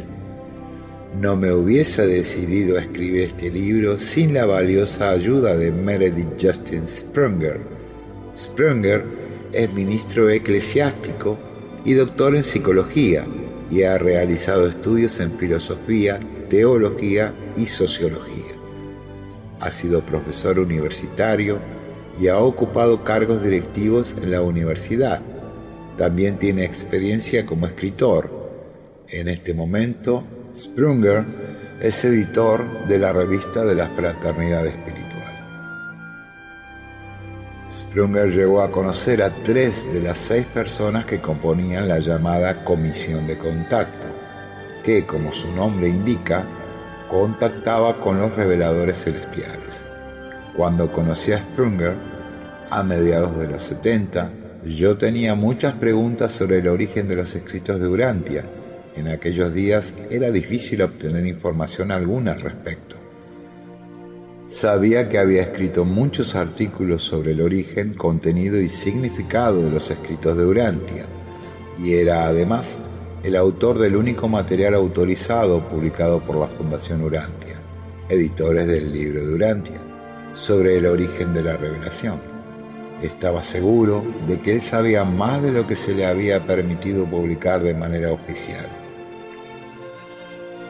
no 1.21 1.37
me 1.37 1.53
hubiese 1.53 2.07
decidido 2.07 2.77
a 2.77 2.83
escribir 2.83 3.23
este 3.23 3.51
libro 3.51 3.99
sin 3.99 4.35
la 4.35 4.47
valiosa 4.47 5.11
ayuda 5.11 5.57
de 5.57 5.73
Meredith 5.73 6.41
Justin 6.41 6.87
Sprunger. 6.87 7.61
Sprunger 8.39 9.05
es 9.53 9.73
ministro 9.73 10.29
eclesiástico 10.31 11.37
y 11.85 11.95
doctor 11.95 12.37
en 12.37 12.45
psicología 12.45 13.25
y 13.71 13.83
ha 13.83 13.99
realizado 13.99 14.69
estudios 14.69 15.19
en 15.21 15.33
filosofía, 15.39 16.21
teología 16.49 17.33
y 17.57 17.67
sociología. 17.67 18.38
Ha 19.61 19.71
sido 19.71 20.03
profesor 20.03 20.59
universitario 20.59 21.59
y 22.21 22.29
ha 22.29 22.39
ocupado 22.39 23.05
cargos 23.05 23.43
directivos 23.43 24.15
en 24.21 24.31
la 24.31 24.43
universidad. 24.43 25.21
También 25.97 26.39
tiene 26.39 26.65
experiencia 26.65 27.45
como 27.45 27.67
escritor. 27.67 28.31
En 29.09 29.29
este 29.29 29.55
momento 29.55 30.25
Sprunger 30.55 31.25
es 31.81 32.05
editor 32.05 32.87
de 32.87 32.99
la 32.99 33.13
revista 33.13 33.65
de 33.65 33.75
la 33.75 33.89
Fraternidad 33.89 34.67
Espiritual. 34.67 35.09
Sprunger 37.73 38.31
llegó 38.31 38.63
a 38.63 38.71
conocer 38.73 39.23
a 39.23 39.31
tres 39.31 39.93
de 39.93 40.01
las 40.01 40.19
seis 40.19 40.47
personas 40.47 41.05
que 41.07 41.21
componían 41.21 41.87
la 41.87 42.01
llamada 42.01 42.65
Comisión 42.65 43.27
de 43.27 43.39
Contacto, 43.39 44.07
que, 44.83 45.07
como 45.07 45.33
su 45.33 45.53
nombre 45.53 45.89
indica, 45.89 46.45
contactaba 47.11 48.01
con 48.01 48.21
los 48.21 48.35
reveladores 48.35 49.05
celestiales. 49.05 49.85
Cuando 50.57 50.93
conocí 50.93 51.33
a 51.33 51.41
Sprunger, 51.41 51.95
a 52.71 52.83
mediados 52.83 53.39
de 53.39 53.49
los 53.49 53.63
70, 53.63 54.31
yo 54.65 54.97
tenía 54.99 55.35
muchas 55.35 55.75
preguntas 55.75 56.33
sobre 56.33 56.59
el 56.59 56.69
origen 56.69 57.09
de 57.09 57.17
los 57.17 57.35
escritos 57.35 57.81
de 57.81 57.89
Urantia 57.89 58.45
en 58.99 59.07
aquellos 59.07 59.55
días 59.55 59.95
era 60.11 60.31
difícil 60.33 60.83
obtener 60.83 61.25
información 61.25 61.93
alguna 61.93 62.33
al 62.33 62.41
respecto. 62.41 62.97
Sabía 64.49 65.09
que 65.09 65.19
había 65.19 65.43
escrito 65.43 65.85
muchos 65.85 66.35
artículos 66.35 67.05
sobre 67.05 67.33
el 67.33 67.41
origen, 67.41 67.95
contenido 67.95 68.61
y 68.61 68.69
significado 68.69 69.63
de 69.63 69.71
los 69.71 69.91
escritos 69.91 70.37
de 70.37 70.45
Urantia, 70.45 71.05
y 71.81 71.95
era 71.95 72.25
además 72.25 72.79
el 73.23 73.35
autor 73.35 73.79
del 73.79 73.97
único 73.97 74.29
material 74.29 74.75
autorizado 74.75 75.61
publicado 75.61 76.21
por 76.21 76.37
la 76.37 76.47
Fundación 76.47 77.03
Urantia. 77.03 77.57
editores 78.09 78.67
del 78.67 78.91
libro 78.93 79.21
de 79.21 79.35
Urantia, 79.35 79.81
sobre 80.33 80.79
el 80.79 80.87
origen 80.87 81.35
de 81.35 81.43
la 81.43 81.57
revelación. 81.57 82.19
Estaba 83.03 83.43
seguro 83.43 84.03
de 84.27 84.41
que 84.41 84.53
él 84.53 84.63
sabía 84.63 85.05
más 85.05 85.43
de 85.43 85.53
lo 85.53 85.67
que 85.67 85.77
se 85.77 85.95
le 85.95 86.07
había 86.07 86.47
permitido 86.47 87.05
publicar 87.05 87.63
de 87.63 87.75
manera 87.75 88.13
oficial. 88.13 88.67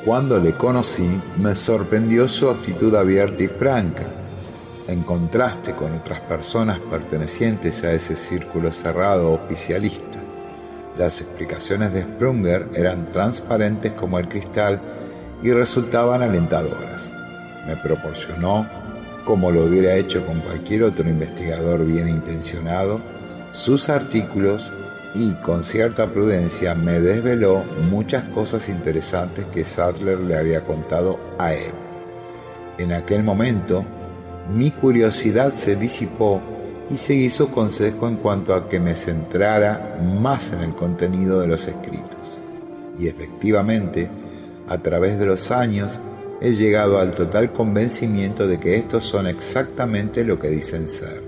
Cuando 0.05 0.41
le 0.41 0.55
conocí, 0.55 1.09
me 1.41 1.55
sorprendió 1.55 2.27
su 2.29 2.49
actitud 2.49 2.95
abierta 2.95 3.43
y 3.43 3.49
franca, 3.49 4.05
en 4.89 5.03
contraste 5.03 5.75
con 5.75 5.95
otras 5.95 6.21
personas 6.23 6.81
pertenecientes 6.81 7.85
a 7.85 7.93
ese 7.93 8.17
círculo 8.17 8.73
cerrado 8.73 9.33
oficialista. 9.33 10.19
Las 10.99 11.21
explicaciones 11.21 11.93
de 11.93 12.03
Sprunger 12.03 12.71
eran 12.75 13.13
transparentes 13.13 13.93
como 13.93 14.19
el 14.19 14.29
cristal 14.29 14.81
y 15.45 15.53
resultaban 15.53 16.23
alentadoras. 16.23 17.13
Me 17.69 17.77
proporcionó, 17.77 18.67
como 19.25 19.53
lo 19.53 19.67
hubiera 19.67 19.95
hecho 19.95 20.27
con 20.27 20.41
cualquier 20.41 20.83
otro 20.83 21.09
investigador 21.09 21.85
bien 21.85 22.09
intencionado, 22.09 23.01
sus 23.53 23.89
artículos 23.89 24.73
y 25.15 25.35
con 25.35 25.63
cierta 25.63 26.09
prudencia 26.09 26.75
me 26.75 27.01
desveló 27.01 27.63
muchas 27.89 28.25
cosas 28.25 28.69
interesantes 28.69 29.47
que 29.55 29.65
Sattler 29.65 30.19
le 30.19 30.37
había 30.37 30.63
contado 30.63 31.21
a 31.39 31.55
él. 31.55 31.73
En 32.77 32.93
aquel 32.93 33.23
momento, 33.23 33.85
mi 34.53 34.73
curiosidad 34.73 35.51
se 35.51 35.77
disipó 35.77 36.41
y 36.91 36.97
seguí 36.97 37.31
su 37.31 37.51
consejo 37.51 38.09
en 38.09 38.17
cuanto 38.17 38.55
a 38.55 38.69
que 38.69 38.81
me 38.81 38.95
centrara 38.95 39.99
más 40.03 40.53
en 40.53 40.61
el 40.61 40.75
contenido 40.75 41.41
de 41.41 41.47
los 41.47 41.67
escritos. 41.67 42.39
Y 42.99 43.09
efectivamente, 43.09 44.09
a 44.69 44.79
través 44.79 45.19
de 45.19 45.27
los 45.27 45.51
años, 45.51 46.01
he 46.41 46.53
llegado 46.53 46.99
al 46.99 47.13
total 47.13 47.53
convencimiento 47.53 48.47
de 48.47 48.59
que 48.59 48.77
estos 48.77 49.05
son 49.05 49.27
exactamente 49.27 50.25
lo 50.25 50.39
que 50.39 50.49
dicen 50.49 50.89
ser, 50.89 51.21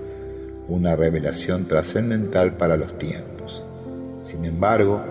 una 0.67 0.95
revelación 0.95 1.65
trascendental 1.65 2.53
para 2.53 2.77
los 2.77 2.97
tiempos. 2.97 3.63
Sin 4.23 4.45
embargo, 4.45 5.01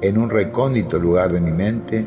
en 0.00 0.18
un 0.18 0.30
recóndito 0.30 0.98
lugar 0.98 1.32
de 1.32 1.40
mi 1.40 1.50
mente, 1.50 2.04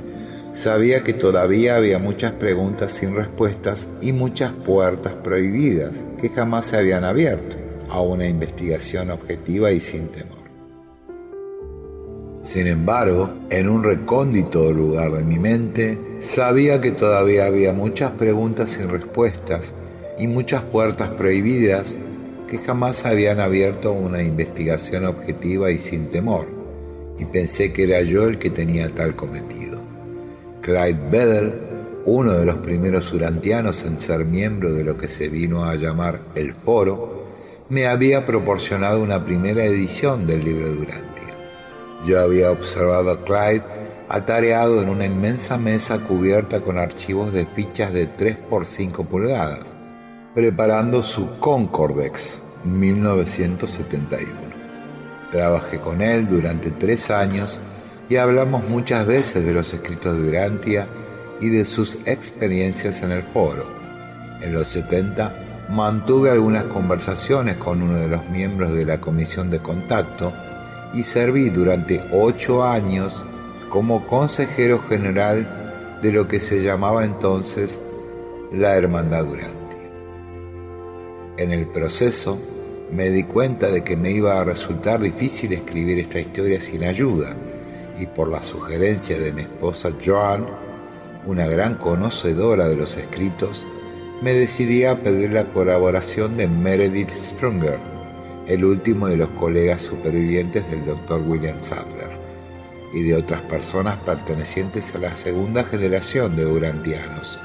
Sabía 0.54 1.02
que 1.02 1.14
todavía 1.14 1.78
había 1.78 1.98
muchas 1.98 2.34
preguntas 2.34 2.92
sin 2.92 3.16
respuestas 3.16 3.88
y 4.02 4.12
muchas 4.12 4.52
puertas 4.52 5.14
prohibidas 5.14 6.04
que 6.20 6.28
jamás 6.28 6.68
se 6.68 6.76
habían 6.76 7.06
abierto 7.06 7.61
a 7.92 8.02
una 8.02 8.26
investigación 8.26 9.12
objetiva 9.12 9.72
y 9.72 9.80
sin 9.80 10.08
temor. 10.08 10.42
Sin 12.44 12.68
embargo, 12.68 13.30
en 13.50 13.70
un 13.70 13.84
recóndito 13.84 14.72
lugar 14.74 15.12
de 15.12 15.24
mi 15.24 15.38
mente, 15.38 15.98
sabía 16.22 16.82
que 16.82 16.92
todavía 16.92 17.46
había 17.46 17.72
muchas 17.72 18.12
preguntas 18.12 18.72
sin 18.72 18.90
respuestas 18.90 19.74
y 20.18 20.28
muchas 20.28 20.64
puertas 20.64 21.10
prohibidas 21.10 21.86
que 22.50 22.58
jamás 22.58 23.06
habían 23.06 23.40
abierto 23.40 23.92
una 23.92 24.22
investigación 24.22 25.06
objetiva 25.06 25.72
y 25.72 25.78
sin 25.78 26.08
temor, 26.08 26.48
y 27.18 27.26
pensé 27.26 27.72
que 27.72 27.84
era 27.84 28.02
yo 28.02 28.26
el 28.26 28.40
que 28.40 28.50
tenía 28.50 28.90
tal 28.90 29.16
cometido. 29.16 29.80
Clyde 30.62 31.00
Bedell, 31.10 31.54
uno 32.06 32.34
de 32.34 32.46
los 32.46 32.58
primeros 32.58 33.14
urantianos 33.14 33.86
en 33.86 34.00
ser 34.00 34.26
miembro 34.26 34.74
de 34.74 34.84
lo 34.84 34.98
que 34.98 35.08
se 35.08 35.30
vino 35.30 35.66
a 35.66 35.76
llamar 35.76 36.20
el 36.36 36.54
Foro, 36.54 37.22
me 37.72 37.88
había 37.88 38.26
proporcionado 38.26 39.02
una 39.02 39.24
primera 39.24 39.64
edición 39.64 40.28
del 40.28 40.44
libro 40.44 40.74
de 40.74 40.78
Urantia. 40.78 41.38
Yo 42.06 42.20
había 42.20 42.52
observado 42.52 43.12
a 43.12 43.24
Clyde 43.24 43.64
atareado 44.10 44.82
en 44.82 44.90
una 44.90 45.06
inmensa 45.06 45.58
mesa 45.58 46.00
cubierta 46.00 46.60
con 46.60 46.78
archivos 46.78 47.32
de 47.32 47.46
fichas 47.46 47.94
de 47.94 48.08
3 48.08 48.36
por 48.50 48.68
5 48.68 49.06
pulgadas, 49.06 49.74
preparando 50.36 51.02
su 51.02 51.40
Concordex 51.40 52.42
1971. 52.66 54.30
Trabajé 55.32 55.80
con 55.80 56.02
él 56.02 56.28
durante 56.28 56.72
tres 56.72 57.10
años 57.10 57.62
y 58.10 58.18
hablamos 58.18 58.68
muchas 58.68 59.08
veces 59.08 59.46
de 59.46 59.54
los 59.54 59.74
escritos 59.74 60.18
de 60.18 60.28
Urantia 60.28 60.88
y 61.40 61.48
de 61.48 61.64
sus 61.64 62.06
experiencias 62.06 63.02
en 63.02 63.12
el 63.12 63.24
foro. 63.24 63.66
En 64.42 64.52
los 64.52 64.68
70 64.68 65.51
mantuve 65.72 66.30
algunas 66.30 66.66
conversaciones 66.66 67.56
con 67.56 67.82
uno 67.82 67.98
de 67.98 68.10
los 68.10 68.28
miembros 68.30 68.74
de 68.74 68.86
la 68.86 69.00
comisión 69.00 69.50
de 69.50 69.60
contacto 69.60 70.34
y 70.94 71.04
serví 71.04 71.50
durante 71.50 72.04
ocho 72.12 72.64
años 72.64 73.26
como 73.70 74.06
consejero 74.06 74.80
general 74.80 76.00
de 76.02 76.12
lo 76.12 76.28
que 76.28 76.42
se 76.42 76.62
llamaba 76.62 77.06
entonces 77.06 77.80
la 78.52 78.76
Hermandad 78.76 79.24
Urantia. 79.24 79.78
En 81.38 81.52
el 81.52 81.68
proceso 81.68 82.38
me 82.92 83.10
di 83.10 83.24
cuenta 83.24 83.70
de 83.70 83.82
que 83.86 83.96
me 83.96 84.12
iba 84.12 84.42
a 84.42 84.44
resultar 84.44 85.00
difícil 85.00 85.54
escribir 85.54 86.00
esta 86.00 86.20
historia 86.20 86.60
sin 86.60 86.84
ayuda, 86.84 87.34
y 87.98 88.08
por 88.08 88.28
la 88.28 88.42
sugerencia 88.42 89.18
de 89.18 89.32
mi 89.32 89.44
esposa 89.44 89.92
Joan, 90.06 90.46
una 91.26 91.48
gran 91.48 91.76
conocedora 91.76 92.68
de 92.68 92.76
los 92.76 92.98
escritos, 92.98 93.66
me 94.22 94.34
decidí 94.36 94.86
a 94.86 94.96
pedir 94.98 95.32
la 95.32 95.46
colaboración 95.46 96.38
de 96.38 96.48
Meredith 96.48 97.10
Sprunger, 97.10 97.80
el 98.48 98.64
último 98.64 99.08
de 99.08 99.18
los 99.18 99.30
colegas 99.30 99.82
supervivientes 99.82 100.70
del 100.70 100.86
Dr. 100.86 101.22
William 101.28 101.58
Sadler, 101.62 102.10
y 102.94 103.02
de 103.02 103.16
otras 103.16 103.42
personas 103.42 103.98
pertenecientes 104.00 104.94
a 104.94 105.00
la 105.00 105.16
segunda 105.16 105.64
generación 105.64 106.36
de 106.36 106.46
urantianos, 106.46 107.40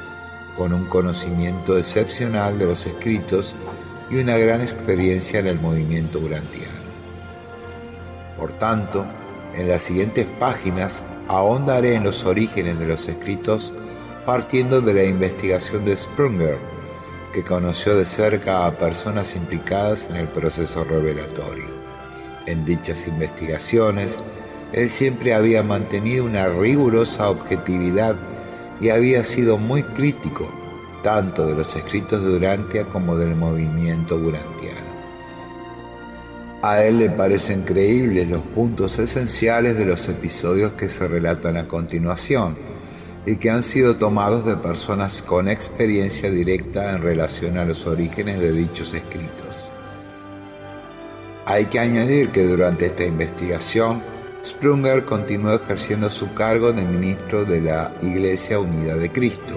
con 0.54 0.74
un 0.74 0.84
conocimiento 0.84 1.78
excepcional 1.78 2.58
de 2.58 2.66
los 2.66 2.86
escritos 2.86 3.54
y 4.10 4.16
una 4.16 4.36
gran 4.36 4.60
experiencia 4.60 5.40
en 5.40 5.46
el 5.46 5.58
movimiento 5.58 6.18
urantiano. 6.18 6.76
Por 8.36 8.52
tanto, 8.58 9.06
en 9.56 9.68
las 9.68 9.82
siguientes 9.82 10.26
páginas 10.38 11.02
ahondaré 11.26 11.94
en 11.94 12.04
los 12.04 12.24
orígenes 12.24 12.78
de 12.78 12.86
los 12.86 13.08
escritos 13.08 13.72
partiendo 14.26 14.80
de 14.80 14.92
la 14.92 15.04
investigación 15.04 15.84
de 15.84 15.96
Sprunger, 15.96 16.58
que 17.32 17.44
conoció 17.44 17.96
de 17.96 18.04
cerca 18.04 18.66
a 18.66 18.72
personas 18.72 19.36
implicadas 19.36 20.08
en 20.10 20.16
el 20.16 20.26
proceso 20.26 20.82
revelatorio. 20.82 21.66
En 22.44 22.64
dichas 22.64 23.06
investigaciones, 23.06 24.18
él 24.72 24.90
siempre 24.90 25.32
había 25.32 25.62
mantenido 25.62 26.24
una 26.24 26.48
rigurosa 26.48 27.30
objetividad 27.30 28.16
y 28.80 28.88
había 28.90 29.22
sido 29.22 29.58
muy 29.58 29.84
crítico 29.84 30.50
tanto 31.04 31.46
de 31.46 31.54
los 31.54 31.76
escritos 31.76 32.20
de 32.20 32.30
Durantia 32.30 32.84
como 32.84 33.16
del 33.16 33.36
movimiento 33.36 34.18
durantiano. 34.18 34.96
A 36.62 36.82
él 36.82 36.98
le 36.98 37.10
parecen 37.10 37.62
creíbles 37.62 38.28
los 38.28 38.42
puntos 38.42 38.98
esenciales 38.98 39.78
de 39.78 39.84
los 39.84 40.08
episodios 40.08 40.72
que 40.72 40.88
se 40.88 41.06
relatan 41.06 41.58
a 41.58 41.68
continuación 41.68 42.75
y 43.26 43.36
que 43.36 43.50
han 43.50 43.62
sido 43.62 43.96
tomados 43.96 44.46
de 44.46 44.56
personas 44.56 45.20
con 45.20 45.48
experiencia 45.48 46.30
directa 46.30 46.92
en 46.92 47.02
relación 47.02 47.58
a 47.58 47.64
los 47.64 47.86
orígenes 47.86 48.38
de 48.38 48.52
dichos 48.52 48.94
escritos. 48.94 49.68
Hay 51.44 51.66
que 51.66 51.78
añadir 51.78 52.30
que 52.30 52.44
durante 52.44 52.86
esta 52.86 53.04
investigación, 53.04 54.00
Sprunger 54.46 55.04
continuó 55.04 55.54
ejerciendo 55.54 56.08
su 56.08 56.32
cargo 56.34 56.72
de 56.72 56.82
ministro 56.82 57.44
de 57.44 57.60
la 57.60 57.92
Iglesia 58.00 58.60
Unida 58.60 58.94
de 58.94 59.10
Cristo, 59.10 59.56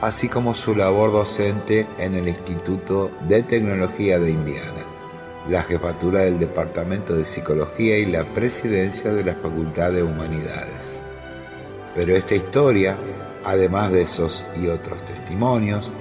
así 0.00 0.28
como 0.28 0.54
su 0.54 0.74
labor 0.74 1.12
docente 1.12 1.86
en 1.98 2.14
el 2.14 2.28
Instituto 2.28 3.10
de 3.28 3.42
Tecnología 3.42 4.18
de 4.18 4.30
Indiana 4.30 4.94
la 5.48 5.62
jefatura 5.62 6.20
del 6.20 6.38
Departamento 6.38 7.14
de 7.14 7.24
Psicología 7.24 7.98
y 7.98 8.06
la 8.06 8.24
presidencia 8.24 9.12
de 9.12 9.24
la 9.24 9.34
Facultad 9.34 9.92
de 9.92 10.02
Humanidades. 10.02 11.02
Pero 11.94 12.16
esta 12.16 12.34
historia, 12.34 12.96
además 13.44 13.92
de 13.92 14.02
esos 14.02 14.46
y 14.60 14.68
otros 14.68 15.02
testimonios, 15.04 15.92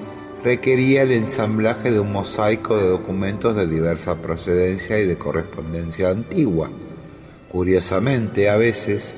requería 0.43 1.03
el 1.03 1.11
ensamblaje 1.11 1.91
de 1.91 1.99
un 1.99 2.11
mosaico 2.11 2.77
de 2.77 2.87
documentos 2.87 3.55
de 3.55 3.67
diversa 3.67 4.15
procedencia 4.15 4.99
y 4.99 5.05
de 5.05 5.17
correspondencia 5.17 6.09
antigua. 6.09 6.69
Curiosamente, 7.51 8.49
a 8.49 8.57
veces 8.57 9.15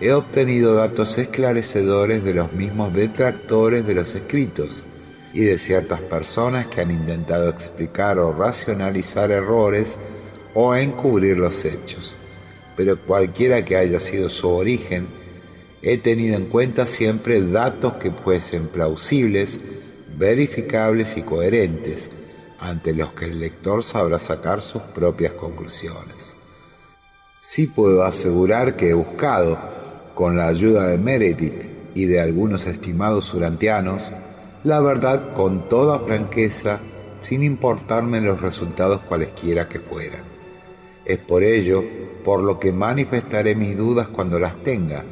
he 0.00 0.12
obtenido 0.12 0.74
datos 0.74 1.16
esclarecedores 1.18 2.24
de 2.24 2.34
los 2.34 2.52
mismos 2.52 2.92
detractores 2.92 3.86
de 3.86 3.94
los 3.94 4.14
escritos, 4.14 4.84
y 5.32 5.40
de 5.40 5.58
ciertas 5.58 6.00
personas 6.00 6.66
que 6.66 6.80
han 6.80 6.90
intentado 6.90 7.48
explicar 7.48 8.18
o 8.18 8.32
racionalizar 8.32 9.30
errores 9.30 9.98
o 10.54 10.74
encubrir 10.74 11.36
los 11.36 11.64
hechos. 11.64 12.16
Pero 12.76 12.98
cualquiera 12.98 13.64
que 13.64 13.76
haya 13.76 14.00
sido 14.00 14.28
su 14.28 14.48
origen, 14.48 15.06
he 15.82 15.98
tenido 15.98 16.36
en 16.36 16.46
cuenta 16.46 16.86
siempre 16.86 17.40
datos 17.40 17.94
que 17.94 18.10
fuesen 18.10 18.68
plausibles, 18.68 19.60
verificables 20.16 21.16
y 21.16 21.22
coherentes, 21.22 22.10
ante 22.58 22.92
los 22.92 23.12
que 23.12 23.26
el 23.26 23.40
lector 23.40 23.84
sabrá 23.84 24.18
sacar 24.18 24.60
sus 24.62 24.82
propias 24.82 25.32
conclusiones. 25.32 26.34
Sí 27.40 27.66
puedo 27.66 28.04
asegurar 28.04 28.76
que 28.76 28.90
he 28.90 28.94
buscado, 28.94 29.58
con 30.14 30.36
la 30.36 30.48
ayuda 30.48 30.88
de 30.88 30.98
Meredith 30.98 31.62
y 31.94 32.06
de 32.06 32.20
algunos 32.20 32.66
estimados 32.66 33.32
urantianos, 33.32 34.12
la 34.64 34.80
verdad 34.80 35.32
con 35.34 35.68
toda 35.68 36.00
franqueza, 36.00 36.80
sin 37.22 37.44
importarme 37.44 38.20
los 38.20 38.40
resultados 38.40 39.02
cualesquiera 39.02 39.68
que 39.68 39.78
fueran. 39.78 40.22
Es 41.04 41.18
por 41.18 41.44
ello 41.44 41.84
por 42.24 42.42
lo 42.42 42.58
que 42.58 42.72
manifestaré 42.72 43.54
mis 43.54 43.76
dudas 43.76 44.08
cuando 44.08 44.38
las 44.38 44.56
tenga. 44.62 45.04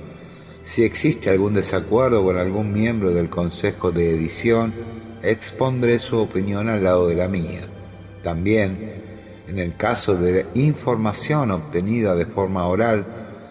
Si 0.66 0.83
existe 0.83 1.31
algún 1.31 1.55
desacuerdo 1.55 2.24
con 2.24 2.37
algún 2.37 2.72
miembro 2.72 3.14
del 3.14 3.31
Consejo 3.31 3.92
de 3.92 4.11
Edición, 4.11 4.74
expondré 5.22 6.00
su 6.00 6.18
opinión 6.18 6.68
al 6.68 6.83
lado 6.83 7.07
de 7.07 7.14
la 7.14 7.29
mía. 7.29 7.61
También, 8.24 9.05
en 9.46 9.61
el 9.61 9.76
caso 9.76 10.16
de 10.16 10.44
información 10.55 11.52
obtenida 11.52 12.16
de 12.16 12.26
forma 12.26 12.66
oral, 12.66 13.07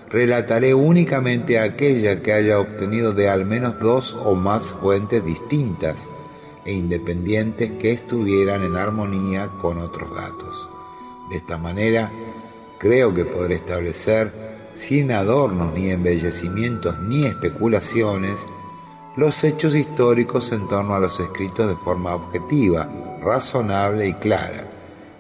relataré 0.10 0.74
únicamente 0.74 1.58
aquella 1.58 2.22
que 2.22 2.34
haya 2.34 2.60
obtenido 2.60 3.14
de 3.14 3.30
al 3.30 3.46
menos 3.46 3.80
dos 3.80 4.14
o 4.14 4.36
más 4.36 4.74
fuentes 4.74 5.24
distintas 5.24 6.10
e 6.66 6.74
independientes 6.74 7.72
que 7.80 7.94
estuvieran 7.94 8.62
en 8.62 8.76
armonía 8.76 9.50
con 9.62 9.78
otros 9.78 10.14
datos. 10.14 10.70
De 11.30 11.38
esta 11.38 11.58
manera, 11.58 12.12
creo 12.78 13.16
que 13.16 13.24
podré 13.24 13.56
establecer, 13.56 14.45
sin 14.76 15.12
adornos 15.12 15.74
ni 15.74 15.90
embellecimientos 15.90 17.00
ni 17.00 17.26
especulaciones, 17.26 18.46
los 19.16 19.44
hechos 19.44 19.76
históricos 19.76 20.52
en 20.52 20.68
torno 20.68 20.94
a 20.94 21.00
los 21.00 21.20
escritos 21.20 21.70
de 21.70 21.76
forma 21.76 22.16
objetiva, 22.16 22.90
razonable 23.22 24.10
y 24.10 24.14
clara, 24.14 24.68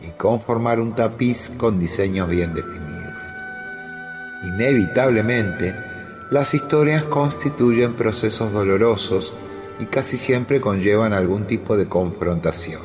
y 0.01 0.11
conformar 0.11 0.79
un 0.79 0.93
tapiz 0.93 1.51
con 1.57 1.79
diseños 1.79 2.27
bien 2.27 2.53
definidos. 2.53 3.23
Inevitablemente, 4.43 5.73
las 6.29 6.53
historias 6.53 7.03
constituyen 7.03 7.93
procesos 7.93 8.51
dolorosos 8.51 9.35
y 9.79 9.85
casi 9.85 10.17
siempre 10.17 10.59
conllevan 10.59 11.13
algún 11.13 11.45
tipo 11.45 11.77
de 11.77 11.87
confrontación. 11.87 12.81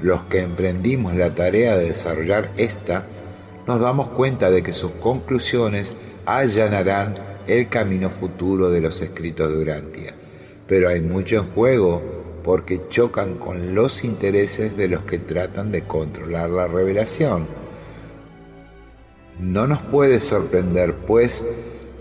Los 0.00 0.22
que 0.24 0.40
emprendimos 0.40 1.14
la 1.14 1.34
tarea 1.34 1.76
de 1.76 1.88
desarrollar 1.88 2.50
esta, 2.56 3.04
nos 3.66 3.80
damos 3.80 4.08
cuenta 4.10 4.50
de 4.50 4.62
que 4.62 4.72
sus 4.72 4.92
conclusiones 4.92 5.94
allanarán 6.26 7.16
el 7.46 7.68
camino 7.68 8.10
futuro 8.10 8.70
de 8.70 8.80
los 8.80 9.00
escritos 9.00 9.50
de 9.50 9.58
Urantia. 9.58 10.14
Pero 10.66 10.88
hay 10.88 11.00
mucho 11.00 11.36
en 11.36 11.50
juego 11.52 12.02
porque 12.44 12.82
chocan 12.88 13.34
con 13.34 13.74
los 13.74 14.04
intereses 14.04 14.76
de 14.76 14.88
los 14.88 15.04
que 15.04 15.18
tratan 15.18 15.70
de 15.70 15.82
controlar 15.82 16.50
la 16.50 16.66
revelación 16.66 17.46
no 19.42 19.66
nos 19.66 19.82
puede 19.82 20.20
sorprender, 20.20 20.94
pues, 20.94 21.44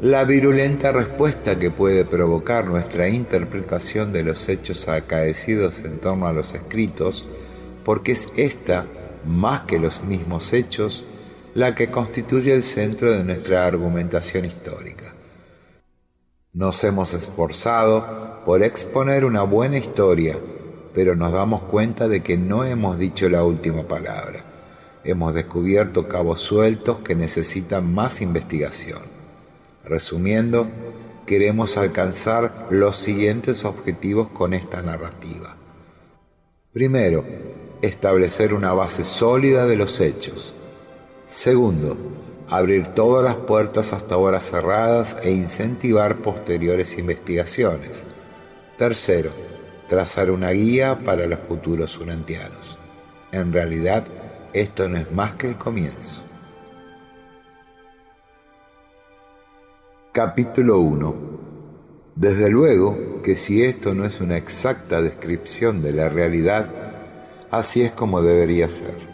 la 0.02 0.24
virulenta 0.24 0.92
respuesta 0.92 1.58
que 1.60 1.72
puede 1.72 2.06
provocar 2.06 2.66
nuestra 2.66 3.08
interpretación 3.08 4.12
de 4.12 4.24
los 4.24 4.50
hechos 4.50 4.88
acaecidos 4.88 5.84
en 5.84 6.00
torno 6.00 6.28
a 6.28 6.34
los 6.34 6.54
escritos, 6.54 7.28
porque 7.84 8.14
es 8.14 8.32
esta, 8.36 8.86
más 9.26 9.62
que 9.62 9.80
los 9.80 10.04
mismos 10.04 10.54
hechos, 10.54 11.04
la 11.54 11.76
que 11.76 11.92
constituye 11.92 12.54
el 12.54 12.64
centro 12.64 13.12
de 13.12 13.24
nuestra 13.24 13.66
argumentación 13.66 14.46
histórica. 14.46 15.14
Nos 16.54 16.84
hemos 16.84 17.14
esforzado 17.14 18.42
por 18.46 18.64
exponer 18.64 19.26
una 19.26 19.44
buena 19.44 19.78
historia, 19.78 20.38
pero 20.94 21.16
nos 21.16 21.32
damos 21.32 21.64
cuenta 21.64 22.08
de 22.08 22.22
que 22.22 22.38
no 22.38 22.66
hemos 22.66 23.00
dicho 23.00 23.30
la 23.30 23.44
última 23.44 23.84
palabra 23.84 24.52
hemos 25.04 25.34
descubierto 25.34 26.08
cabos 26.08 26.42
sueltos 26.42 27.00
que 27.00 27.16
necesitan 27.16 27.94
más 27.94 28.22
investigación. 28.22 29.02
Resumiendo, 29.84 30.68
queremos 31.26 31.78
alcanzar 31.78 32.68
los 32.70 32.98
siguientes 32.98 33.66
objetivos 33.66 34.30
con 34.30 34.54
esta 34.54 34.82
narrativa. 34.82 35.56
Primero, 36.72 37.26
establecer 37.82 38.54
una 38.54 38.74
base 38.74 39.04
sólida 39.04 39.66
de 39.66 39.76
los 39.76 40.00
hechos. 40.00 40.54
Segundo, 41.32 41.96
abrir 42.50 42.90
todas 42.90 43.24
las 43.24 43.38
puertas 43.38 43.94
hasta 43.94 44.16
ahora 44.16 44.42
cerradas 44.42 45.16
e 45.24 45.32
incentivar 45.32 46.18
posteriores 46.18 46.98
investigaciones. 46.98 48.04
Tercero, 48.78 49.32
trazar 49.88 50.30
una 50.30 50.50
guía 50.50 51.00
para 51.06 51.28
los 51.28 51.40
futuros 51.48 51.98
unantianos. 52.00 52.78
En 53.32 53.54
realidad, 53.54 54.04
esto 54.52 54.90
no 54.90 54.98
es 54.98 55.10
más 55.14 55.36
que 55.36 55.48
el 55.48 55.56
comienzo. 55.56 56.22
Capítulo 60.12 60.82
1 60.82 61.16
Desde 62.14 62.50
luego 62.50 63.22
que 63.24 63.38
si 63.38 63.64
esto 63.64 63.94
no 63.96 64.04
es 64.04 64.20
una 64.20 64.36
exacta 64.36 65.02
descripción 65.02 65.82
de 65.82 65.94
la 65.94 66.10
realidad, 66.10 66.68
así 67.52 67.84
es 67.84 67.94
como 67.94 68.22
debería 68.22 68.68
ser. 68.68 69.11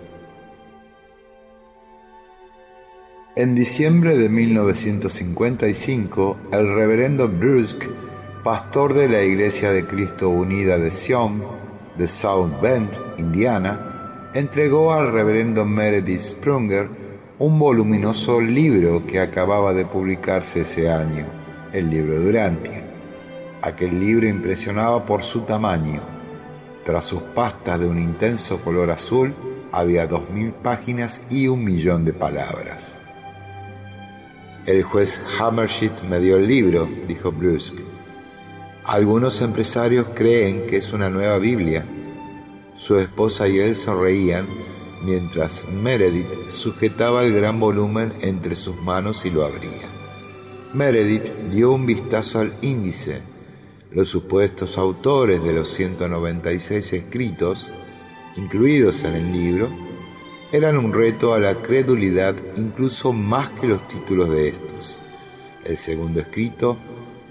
En 3.38 3.54
diciembre 3.54 4.18
de 4.18 4.30
1955, 4.30 6.38
el 6.52 6.74
reverendo 6.74 7.28
Brusque, 7.28 7.88
pastor 8.44 8.96
de 8.96 9.08
la 9.08 9.22
Iglesia 9.22 9.72
de 9.72 9.86
Cristo 9.86 10.30
Unida 10.30 10.80
de 10.80 10.90
Sion, 10.90 11.44
de 12.00 12.08
South 12.08 12.60
Bend, 12.60 12.90
Indiana, 13.20 14.32
entregó 14.34 14.92
al 14.92 15.12
reverendo 15.12 15.66
Meredith 15.66 16.20
Sprunger 16.20 16.90
un 17.38 17.60
voluminoso 17.60 18.42
libro 18.42 19.06
que 19.06 19.20
acababa 19.20 19.72
de 19.72 19.86
publicarse 19.86 20.62
ese 20.62 20.90
año, 20.90 21.28
el 21.74 21.92
libro 21.92 22.20
de 22.20 22.30
Urantia. 22.30 22.84
Aquel 23.62 24.00
libro 24.00 24.28
impresionaba 24.28 25.06
por 25.06 25.22
su 25.22 25.42
tamaño. 25.42 26.02
Tras 26.84 27.06
sus 27.06 27.22
pastas 27.22 27.80
de 27.80 27.86
un 27.86 28.00
intenso 28.00 28.60
color 28.62 28.90
azul, 28.90 29.32
había 29.72 30.08
dos 30.08 30.28
mil 30.32 30.54
páginas 30.54 31.22
y 31.30 31.48
un 31.48 31.64
millón 31.64 32.04
de 32.04 32.14
palabras. 32.14 32.98
El 34.68 34.84
juez 34.84 35.22
Hammersheet 35.40 36.02
me 36.10 36.20
dio 36.20 36.36
el 36.36 36.46
libro, 36.46 36.90
dijo 37.08 37.32
Brusque. 37.32 37.86
Algunos 38.84 39.42
empresarios 39.42 40.08
creen 40.14 40.68
que 40.68 40.76
es 40.76 40.92
una 40.92 41.10
nueva 41.10 41.38
Biblia, 41.38 41.86
su 42.78 42.98
esposa 42.98 43.48
y 43.48 43.60
él 43.60 43.78
sonreían 43.78 44.46
mientras 45.06 45.66
Meredith 45.70 46.50
sujetaba 46.50 47.24
el 47.24 47.34
gran 47.34 47.62
volumen 47.62 48.12
entre 48.20 48.58
sus 48.58 48.76
manos 48.82 49.26
y 49.26 49.30
lo 49.30 49.46
abría. 49.46 49.88
Meredith 50.74 51.32
dio 51.50 51.72
un 51.72 51.86
vistazo 51.86 52.40
al 52.40 52.52
índice. 52.62 53.22
Los 53.94 54.10
supuestos 54.10 54.78
autores 54.78 55.42
de 55.42 55.54
los 55.54 55.70
196 55.70 56.92
escritos, 56.92 57.70
incluidos 58.36 59.06
en 59.06 59.16
el 59.16 59.32
libro, 59.32 59.87
eran 60.52 60.78
un 60.78 60.94
reto 60.94 61.34
a 61.34 61.40
la 61.40 61.56
credulidad 61.56 62.36
incluso 62.56 63.12
más 63.12 63.50
que 63.50 63.68
los 63.68 63.86
títulos 63.88 64.30
de 64.30 64.48
estos. 64.48 65.00
El 65.66 65.76
segundo 65.76 66.22
escrito 66.22 66.78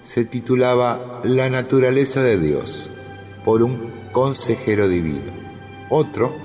se 0.03 0.25
titulaba 0.25 1.21
La 1.23 1.49
naturaleza 1.49 2.21
de 2.21 2.37
Dios, 2.37 2.91
por 3.43 3.63
un 3.63 3.91
consejero 4.11 4.87
divino. 4.87 5.31
Otro, 5.89 6.35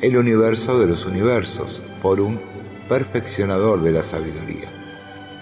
el 0.00 0.16
universo 0.16 0.78
de 0.78 0.86
los 0.86 1.04
universos, 1.04 1.82
por 2.00 2.20
un 2.20 2.40
perfeccionador 2.88 3.82
de 3.82 3.92
la 3.92 4.02
sabiduría. 4.02 4.70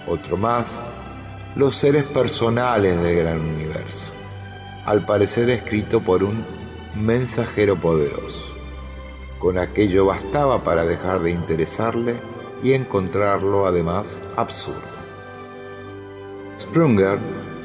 Otro 0.08 0.36
más, 0.36 0.80
los 1.54 1.76
seres 1.76 2.04
personales 2.04 3.00
del 3.00 3.16
gran 3.16 3.40
universo, 3.40 4.12
al 4.86 5.06
parecer 5.06 5.48
escrito 5.50 6.00
por 6.00 6.24
un 6.24 6.44
mensajero 6.96 7.76
poderoso. 7.76 8.53
Con 9.44 9.58
aquello 9.58 10.06
bastaba 10.06 10.64
para 10.64 10.86
dejar 10.86 11.20
de 11.20 11.30
interesarle 11.30 12.16
y 12.62 12.72
encontrarlo 12.72 13.66
además 13.66 14.18
absurdo. 14.36 14.80
Sprunger 16.58 17.18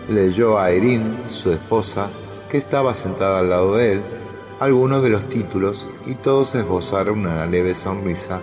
leyó 0.10 0.60
a 0.60 0.72
Erin, 0.72 1.18
su 1.30 1.54
esposa, 1.54 2.10
que 2.52 2.58
estaba 2.58 2.94
sentada 2.94 3.40
al 3.40 3.50
lado 3.50 3.78
de 3.78 3.94
él, 3.94 4.02
algunos 4.60 5.02
de 5.02 5.10
los 5.10 5.30
títulos 5.30 5.88
y 6.06 6.16
todos 6.16 6.54
esbozaron 6.54 7.20
una 7.20 7.46
leve 7.46 7.74
sonrisa 7.74 8.42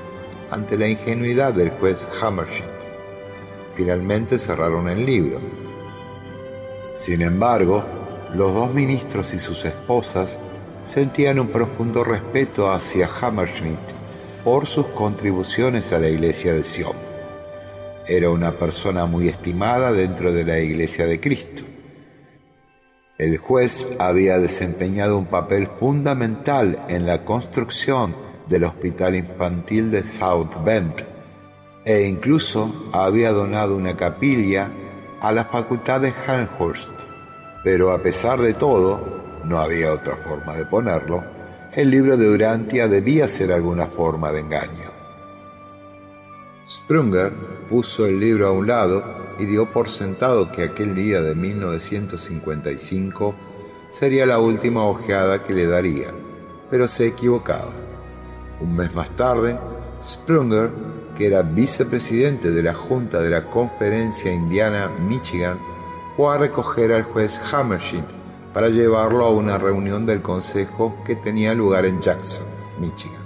ante 0.51 0.79
la 0.79 0.88
ingenuidad 0.88 1.53
del 1.53 1.68
juez 1.72 2.09
Hammersheet. 2.22 2.64
Finalmente 3.77 4.38
cerraron 4.38 4.88
el 4.88 5.05
libro. 5.05 5.40
Sin 6.94 7.20
embargo, 7.20 7.85
los 8.35 8.55
dos 8.55 8.72
ministros 8.72 9.35
y 9.35 9.38
sus 9.38 9.66
esposas 9.66 10.38
sentían 10.87 11.38
un 11.38 11.49
profundo 11.49 12.05
respeto 12.05 12.72
hacia 12.72 13.09
Hammersmith 13.09 13.79
por 14.44 14.66
sus 14.66 14.87
contribuciones 14.87 15.92
a 15.92 15.99
la 15.99 16.09
iglesia 16.09 16.53
de 16.55 16.62
Sion. 16.62 16.96
Era 18.07 18.31
una 18.31 18.53
persona 18.53 19.07
muy 19.07 19.29
estimada 19.29 19.92
dentro 19.92 20.33
de 20.33 20.44
la 20.44 20.59
iglesia 20.59 21.07
de 21.07 21.20
Cristo 21.20 21.62
el 23.18 23.38
juez 23.38 23.88
había 23.99 24.38
desempeñado 24.38 25.16
un 25.16 25.25
papel 25.25 25.68
fundamental 25.81 26.85
en 26.88 27.07
la 27.07 27.25
construcción 27.25 28.14
del 28.46 28.64
Hospital 28.64 29.14
Infantil 29.14 29.90
de 29.90 30.03
South 30.03 30.51
Bend 30.62 31.03
e 31.87 32.03
incluso 32.03 32.90
había 32.92 33.33
donado 33.33 33.75
una 33.75 33.96
capilla 33.96 34.68
a 35.22 35.33
la 35.33 35.46
Facultad 35.46 36.03
de 36.03 36.12
Helmhurst. 36.27 36.90
Pero 37.64 37.92
a 37.92 38.03
pesar 38.03 38.38
de 38.38 38.53
todo, 38.53 39.01
no 39.46 39.61
había 39.61 39.92
otra 39.92 40.16
forma 40.16 40.54
de 40.54 40.66
ponerlo, 40.66 41.22
el 41.72 41.90
libro 41.90 42.16
de 42.16 42.28
Urantia 42.28 42.88
debía 42.88 43.28
ser 43.28 43.52
alguna 43.52 43.87
forma 43.87 44.32
de 44.32 44.40
engaño. 44.40 44.90
Sprunger 46.68 47.32
puso 47.70 48.06
el 48.06 48.18
libro 48.18 48.48
a 48.48 48.52
un 48.52 48.66
lado 48.66 49.04
y 49.38 49.44
dio 49.44 49.72
por 49.72 49.88
sentado 49.88 50.50
que 50.50 50.64
aquel 50.64 50.94
día 50.94 51.20
de 51.20 51.35
1955 51.35 53.35
sería 53.88 54.26
la 54.26 54.40
última 54.40 54.85
ojeada 54.85 55.42
que 55.42 55.54
le 55.54 55.66
daría, 55.66 56.09
pero 56.70 56.88
se 56.88 57.06
equivocaba. 57.06 57.72
Un 58.61 58.74
mes 58.74 58.94
más 58.94 59.11
tarde, 59.11 59.59
Sprunger, 60.09 60.70
que 61.16 61.28
era 61.28 61.42
vicepresidente 61.42 62.50
de 62.50 62.62
la 62.62 62.74
Junta 62.74 63.20
de 63.20 63.30
la 63.30 63.44
Conferencia 63.44 64.32
Indiana 64.32 64.88
Michigan, 64.88 65.59
fue 66.16 66.35
a 66.35 66.38
recoger 66.38 66.92
al 66.92 67.04
juez 67.04 67.38
Hammersmith 67.52 68.15
para 68.57 68.71
llevarlo 68.71 69.27
a 69.27 69.31
una 69.31 69.59
reunión 69.59 70.07
del 70.07 70.23
consejo 70.23 70.97
que 71.05 71.14
tenía 71.14 71.53
lugar 71.53 71.85
en 71.85 72.01
Jackson, 72.01 72.47
Michigan. 72.81 73.21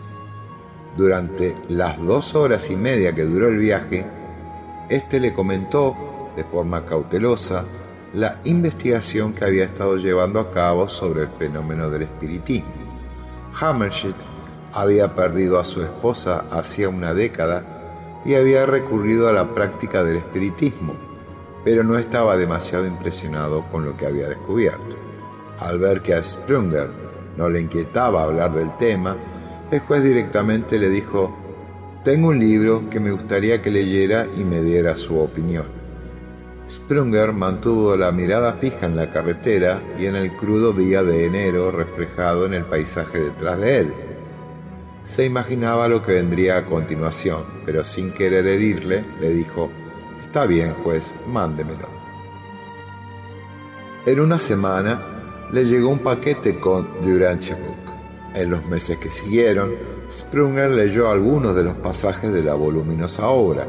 Durante 0.97 1.55
las 1.69 2.01
dos 2.05 2.35
horas 2.35 2.69
y 2.69 2.75
media 2.75 3.15
que 3.15 3.23
duró 3.23 3.47
el 3.47 3.59
viaje, 3.59 4.05
este 4.89 5.21
le 5.21 5.33
comentó, 5.33 6.33
de 6.35 6.43
forma 6.43 6.85
cautelosa, 6.85 7.63
la 8.13 8.41
investigación 8.43 9.33
que 9.33 9.45
había 9.45 9.67
estado 9.67 9.99
llevando 9.99 10.41
a 10.41 10.51
cabo 10.51 10.89
sobre 10.89 11.23
el 11.23 11.29
fenómeno 11.29 11.89
del 11.89 12.03
espiritismo. 12.03 12.73
Hammersmith 13.61 14.17
había 14.73 15.15
perdido 15.15 15.61
a 15.61 15.65
su 15.65 15.81
esposa 15.81 16.47
hacía 16.51 16.89
una 16.89 17.15
década 17.15 18.21
y 18.25 18.35
había 18.35 18.67
recurrido 18.67 19.29
a 19.29 19.33
la 19.33 19.55
práctica 19.55 20.03
del 20.03 20.17
espiritismo, 20.17 20.95
pero 21.65 21.85
no 21.85 21.99
estaba 21.99 22.37
demasiado 22.37 22.85
impresionado 22.85 23.63
con 23.71 23.85
lo 23.85 23.97
que 23.97 24.07
había 24.07 24.29
descubierto. 24.29 25.00
Al 25.61 25.79
ver 25.79 26.01
que 26.01 26.15
a 26.15 26.23
Sprunger 26.23 26.89
no 27.37 27.49
le 27.49 27.61
inquietaba 27.61 28.25
hablar 28.25 28.53
del 28.53 28.77
tema, 28.79 29.17
el 29.71 29.81
juez 29.81 30.03
directamente 30.03 30.79
le 30.79 30.89
dijo, 30.89 31.37
tengo 32.03 32.29
un 32.29 32.39
libro 32.39 32.89
que 32.89 32.99
me 32.99 33.13
gustaría 33.13 33.61
que 33.61 33.71
leyera 33.71 34.27
y 34.37 34.43
me 34.43 34.63
diera 34.63 34.97
su 34.97 35.19
opinión. 35.19 35.67
Sprunger 36.71 37.33
mantuvo 37.33 37.97
la 37.97 38.11
mirada 38.11 38.55
fija 38.55 38.87
en 38.87 38.97
la 38.97 39.11
carretera 39.11 39.83
y 39.99 40.07
en 40.07 40.17
el 40.17 40.35
crudo 40.37 40.73
día 40.73 41.03
de 41.03 41.27
enero 41.27 41.71
reflejado 41.71 42.47
en 42.47 42.55
el 42.55 42.65
paisaje 42.65 43.21
detrás 43.21 43.61
de 43.61 43.79
él. 43.79 43.93
Se 45.05 45.25
imaginaba 45.25 45.89
lo 45.89 46.03
que 46.03 46.15
vendría 46.15 46.59
a 46.59 46.65
continuación, 46.65 47.43
pero 47.67 47.85
sin 47.85 48.13
querer 48.13 48.47
herirle, 48.47 49.05
le 49.21 49.31
dijo, 49.31 49.71
Está 50.23 50.47
bien, 50.47 50.75
juez, 50.75 51.15
mándemelo. 51.27 51.89
En 54.07 54.21
una 54.21 54.39
semana 54.39 55.20
le 55.53 55.65
llegó 55.65 55.89
un 55.89 55.99
paquete 55.99 56.61
con 56.61 57.01
Durance 57.03 57.55
Book. 57.55 57.91
En 58.35 58.51
los 58.51 58.65
meses 58.67 58.99
que 58.99 59.11
siguieron, 59.11 59.75
Sprunger 60.13 60.71
leyó 60.71 61.11
algunos 61.11 61.57
de 61.57 61.65
los 61.65 61.75
pasajes 61.75 62.33
de 62.33 62.43
la 62.43 62.55
voluminosa 62.55 63.29
obra, 63.29 63.67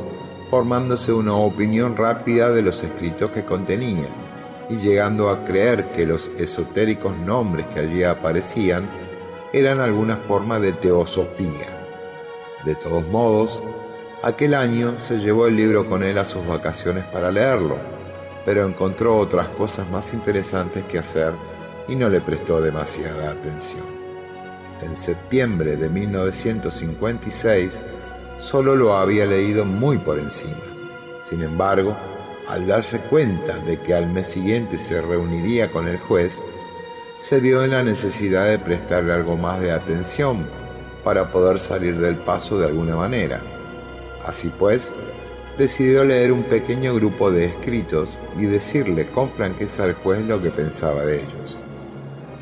formándose 0.52 1.12
una 1.12 1.34
opinión 1.34 1.98
rápida 1.98 2.52
de 2.52 2.62
los 2.62 2.84
escritos 2.84 3.32
que 3.32 3.44
contenía 3.44 4.08
y 4.70 4.78
llegando 4.78 5.30
a 5.30 5.44
creer 5.44 5.91
que 5.91 6.06
los 6.06 6.30
esotéricos 6.38 7.17
nombres 7.17 7.65
que 7.67 7.80
allí 7.80 8.04
aparecían 8.04 8.88
eran 9.52 9.80
alguna 9.80 10.17
forma 10.17 10.60
de 10.60 10.74
teosofía. 10.74 11.86
De 12.63 12.76
todos 12.76 13.08
modos, 13.08 13.63
aquel 14.24 14.54
año 14.54 15.00
se 15.00 15.17
llevó 15.17 15.48
el 15.48 15.56
libro 15.56 15.89
con 15.89 16.04
él 16.04 16.17
a 16.20 16.26
sus 16.26 16.46
vacaciones 16.46 17.06
para 17.06 17.32
leerlo, 17.32 17.78
pero 18.46 18.67
encontró 18.67 19.17
otras 19.17 19.48
cosas 19.50 19.89
más 19.89 20.13
interesantes 20.13 20.86
que 20.86 21.00
hacer 21.00 21.34
y 21.88 21.96
no 21.96 22.10
le 22.10 22.22
prestó 22.22 22.62
demasiada 22.62 23.32
atención. 23.32 23.86
En 24.82 24.96
septiembre 24.96 25.76
de 25.76 25.89
1956 25.89 27.82
solo 28.39 28.76
lo 28.76 28.98
había 28.98 29.26
leído 29.26 29.65
muy 29.65 29.98
por 29.98 30.17
encima. 30.17 30.58
Sin 31.24 31.44
embargo, 31.44 31.96
al 32.50 32.67
darse 32.67 33.00
cuenta 33.00 33.58
de 33.60 33.80
que 33.80 33.94
al 33.94 34.08
mes 34.08 34.28
siguiente 34.28 34.78
se 34.78 35.02
reuniría 35.02 35.72
con 35.72 35.88
el 35.88 35.98
juez, 35.98 36.41
se 37.20 37.39
vio 37.39 37.63
en 37.63 37.72
la 37.72 37.84
necesidad 37.84 38.48
de 38.48 38.58
prestarle 38.58 39.13
algo 39.13 39.38
más 39.38 39.60
de 39.60 39.72
atención 39.72 40.46
para 41.04 41.32
poder 41.32 41.60
salir 41.60 41.98
del 42.00 42.15
paso 42.15 42.60
de 42.60 42.65
alguna 42.65 42.96
manera. 42.96 43.41
Así 44.26 44.52
pues, 44.58 44.94
decidió 45.58 46.04
leer 46.04 46.32
un 46.32 46.44
pequeño 46.44 46.96
grupo 46.96 47.32
de 47.32 47.46
escritos 47.46 48.20
y 48.38 48.46
decirle 48.46 49.08
con 49.08 49.32
franqueza 49.32 49.84
al 49.84 49.94
juez 49.94 50.26
lo 50.26 50.41
que 50.41 50.50
pensaba 50.50 51.06
de 51.06 51.17
ellos. 51.17 51.60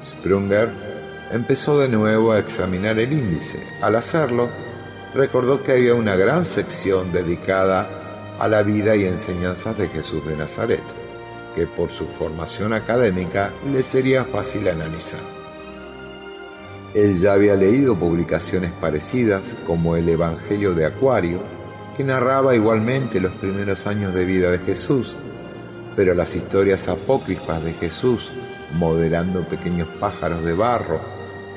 Sprunger 0.03 0.69
empezó 1.31 1.79
de 1.79 1.89
nuevo 1.89 2.31
a 2.31 2.39
examinar 2.39 2.97
el 2.99 3.11
índice. 3.11 3.59
Al 3.81 3.95
hacerlo, 3.95 4.49
recordó 5.13 5.61
que 5.63 5.73
había 5.73 5.95
una 5.95 6.15
gran 6.15 6.45
sección 6.45 7.11
dedicada 7.11 7.87
a 8.39 8.47
la 8.47 8.63
vida 8.63 8.95
y 8.95 9.05
enseñanzas 9.05 9.77
de 9.77 9.89
Jesús 9.89 10.25
de 10.25 10.37
Nazaret, 10.37 10.83
que 11.55 11.67
por 11.67 11.91
su 11.91 12.05
formación 12.07 12.73
académica 12.73 13.51
le 13.71 13.83
sería 13.83 14.23
fácil 14.23 14.67
analizar. 14.69 15.19
Él 16.93 17.19
ya 17.19 17.33
había 17.33 17.55
leído 17.55 17.95
publicaciones 17.95 18.71
parecidas 18.71 19.41
como 19.67 19.95
el 19.95 20.09
Evangelio 20.09 20.73
de 20.73 20.85
Acuario, 20.85 21.39
que 21.95 22.03
narraba 22.03 22.55
igualmente 22.55 23.19
los 23.19 23.33
primeros 23.33 23.85
años 23.85 24.13
de 24.13 24.25
vida 24.25 24.49
de 24.49 24.59
Jesús, 24.59 25.15
pero 25.95 26.15
las 26.15 26.35
historias 26.35 26.87
apócrifas 26.87 27.63
de 27.63 27.73
Jesús 27.73 28.31
modelando 28.73 29.43
pequeños 29.43 29.87
pájaros 29.99 30.43
de 30.43 30.53
barro 30.53 30.99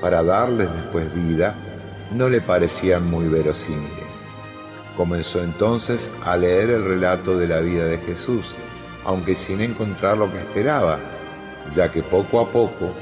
para 0.01 0.23
darles 0.23 0.73
después 0.73 1.15
vida, 1.15 1.55
no 2.13 2.29
le 2.29 2.41
parecían 2.41 3.09
muy 3.09 3.29
verosímiles. 3.29 4.27
Comenzó 4.97 5.43
entonces 5.43 6.13
a 6.25 6.37
leer 6.37 6.71
el 6.71 6.85
relato 6.85 7.39
de 7.39 7.49
la 7.49 7.61
vida 7.61 7.87
de 7.87 7.99
Jesús, 7.99 8.55
aunque 9.05 9.37
sin 9.37 9.61
encontrar 9.61 10.19
lo 10.19 10.31
que 10.31 10.39
esperaba, 10.39 10.99
ya 11.75 11.91
que 11.91 12.03
poco 12.03 12.41
a 12.41 12.49
poco 12.51 12.93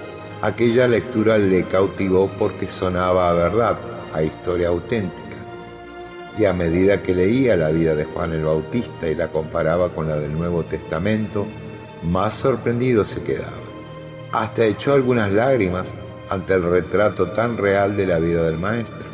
aquella 0.43 0.87
lectura 0.87 1.39
le 1.39 1.65
cautivó 1.65 2.29
porque 2.39 2.69
sonaba 2.69 3.31
a 3.31 3.35
verdad, 3.35 3.77
a 4.15 4.23
historia 4.23 4.69
auténtica. 4.69 5.21
Y 6.39 6.45
a 6.45 6.53
medida 6.53 7.03
que 7.03 7.15
leía 7.15 7.57
la 7.57 7.71
vida 7.71 7.95
de 7.95 8.05
Juan 8.05 8.33
el 8.33 8.45
Bautista 8.45 9.09
y 9.09 9.15
la 9.15 9.29
comparaba 9.29 9.91
con 9.91 10.09
la 10.09 10.17
del 10.17 10.33
Nuevo 10.33 10.63
Testamento, 10.63 11.45
más 12.05 12.35
sorprendido 12.35 13.05
se 13.05 13.23
quedaba. 13.23 13.60
Hasta 14.33 14.65
echó 14.65 14.93
algunas 14.93 15.33
lágrimas 15.33 15.89
ante 16.29 16.55
el 16.55 16.63
retrato 16.63 17.33
tan 17.33 17.57
real 17.57 17.97
de 17.97 18.07
la 18.07 18.21
vida 18.21 18.45
del 18.45 18.59
Maestro. 18.59 19.11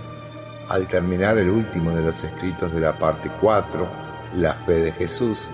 Al 0.69 0.87
terminar 0.89 1.39
el 1.39 1.49
último 1.49 1.93
de 1.93 2.03
los 2.03 2.23
escritos 2.23 2.73
de 2.75 2.81
la 2.81 2.99
parte 2.99 3.31
4, 3.41 3.89
La 4.37 4.55
fe 4.55 4.81
de 4.81 4.93
Jesús, 4.93 5.49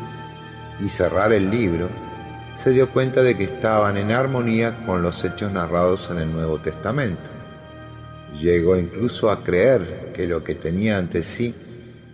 y 0.81 0.88
cerrar 0.88 1.33
el 1.33 1.48
libro, 1.48 1.88
se 2.57 2.70
dio 2.70 2.90
cuenta 2.90 3.22
de 3.22 3.37
que 3.37 3.44
estaban 3.44 3.96
en 3.96 4.11
armonía 4.11 4.85
con 4.85 5.01
los 5.01 5.22
hechos 5.22 5.53
narrados 5.53 6.11
en 6.11 6.18
el 6.18 6.33
Nuevo 6.33 6.59
Testamento. 6.59 7.31
Llegó 8.40 8.77
incluso 8.77 9.31
a 9.31 9.44
creer 9.44 10.11
que 10.12 10.27
lo 10.27 10.42
que 10.42 10.57
tenía 10.57 10.96
ante 10.96 11.22
sí 11.22 11.55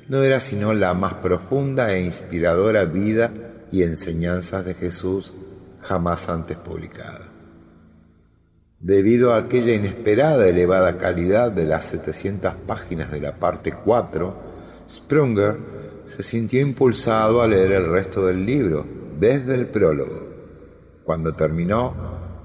no 0.08 0.22
era 0.22 0.40
sino 0.40 0.74
la 0.74 0.92
más 0.92 1.14
profunda 1.14 1.92
e 1.92 2.00
inspiradora 2.00 2.84
vida 2.84 3.30
y 3.72 3.84
enseñanzas 3.84 4.64
de 4.64 4.74
Jesús 4.74 5.32
jamás 5.82 6.28
antes 6.28 6.56
publicada. 6.56 7.37
Debido 8.80 9.34
a 9.34 9.38
aquella 9.38 9.74
inesperada 9.74 10.46
elevada 10.48 10.98
calidad 10.98 11.50
de 11.50 11.64
las 11.64 11.86
700 11.86 12.54
páginas 12.64 13.10
de 13.10 13.20
la 13.20 13.34
parte 13.34 13.72
4, 13.72 14.34
Sprunger 14.88 15.56
se 16.06 16.22
sintió 16.22 16.60
impulsado 16.60 17.42
a 17.42 17.48
leer 17.48 17.72
el 17.72 17.90
resto 17.90 18.24
del 18.26 18.46
libro, 18.46 18.86
desde 19.18 19.56
el 19.56 19.66
prólogo. 19.66 20.28
Cuando 21.02 21.34
terminó, 21.34 21.92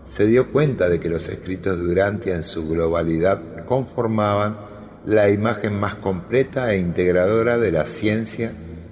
se 0.06 0.26
dio 0.26 0.52
cuenta 0.52 0.90
de 0.90 1.00
que 1.00 1.08
los 1.08 1.30
escritos 1.30 1.78
de 1.78 1.86
Urantia 1.86 2.36
en 2.36 2.44
su 2.44 2.68
globalidad 2.68 3.66
conformaban 3.66 4.58
la 5.06 5.30
imagen 5.30 5.80
más 5.80 5.96
completa 5.96 6.74
e 6.74 6.78
integradora 6.78 7.60
de 7.60 7.72
la 7.72 7.86
ciencia, 7.86 8.52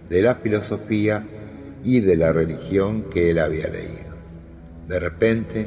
de 0.09 0.21
la 0.21 0.35
filosofía 0.35 1.25
y 1.83 2.01
de 2.01 2.17
la 2.17 2.31
religión 2.31 3.05
que 3.09 3.31
él 3.31 3.39
había 3.39 3.67
leído. 3.67 4.11
De 4.87 4.99
repente, 4.99 5.65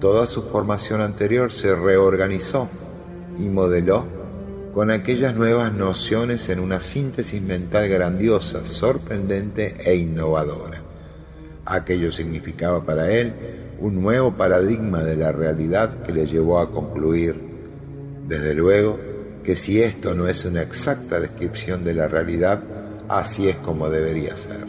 Toda 0.00 0.24
su 0.24 0.44
formación 0.44 1.02
anterior 1.02 1.52
se 1.52 1.76
reorganizó 1.76 2.68
y 3.38 3.50
modeló 3.50 4.06
con 4.72 4.90
aquellas 4.90 5.34
nuevas 5.34 5.74
nociones 5.74 6.48
en 6.48 6.60
una 6.60 6.80
síntesis 6.80 7.42
mental 7.42 7.86
grandiosa, 7.86 8.64
sorprendente 8.64 9.76
e 9.84 9.96
innovadora. 9.96 10.80
Aquello 11.66 12.10
significaba 12.12 12.82
para 12.82 13.10
él 13.10 13.34
un 13.78 14.00
nuevo 14.00 14.32
paradigma 14.32 15.02
de 15.02 15.16
la 15.16 15.32
realidad 15.32 16.02
que 16.02 16.12
le 16.12 16.26
llevó 16.26 16.60
a 16.60 16.70
concluir, 16.70 17.34
desde 18.26 18.54
luego, 18.54 18.98
que 19.44 19.54
si 19.54 19.82
esto 19.82 20.14
no 20.14 20.28
es 20.28 20.46
una 20.46 20.62
exacta 20.62 21.20
descripción 21.20 21.84
de 21.84 21.92
la 21.92 22.08
realidad, 22.08 22.62
así 23.06 23.50
es 23.50 23.56
como 23.56 23.90
debería 23.90 24.34
ser. 24.34 24.64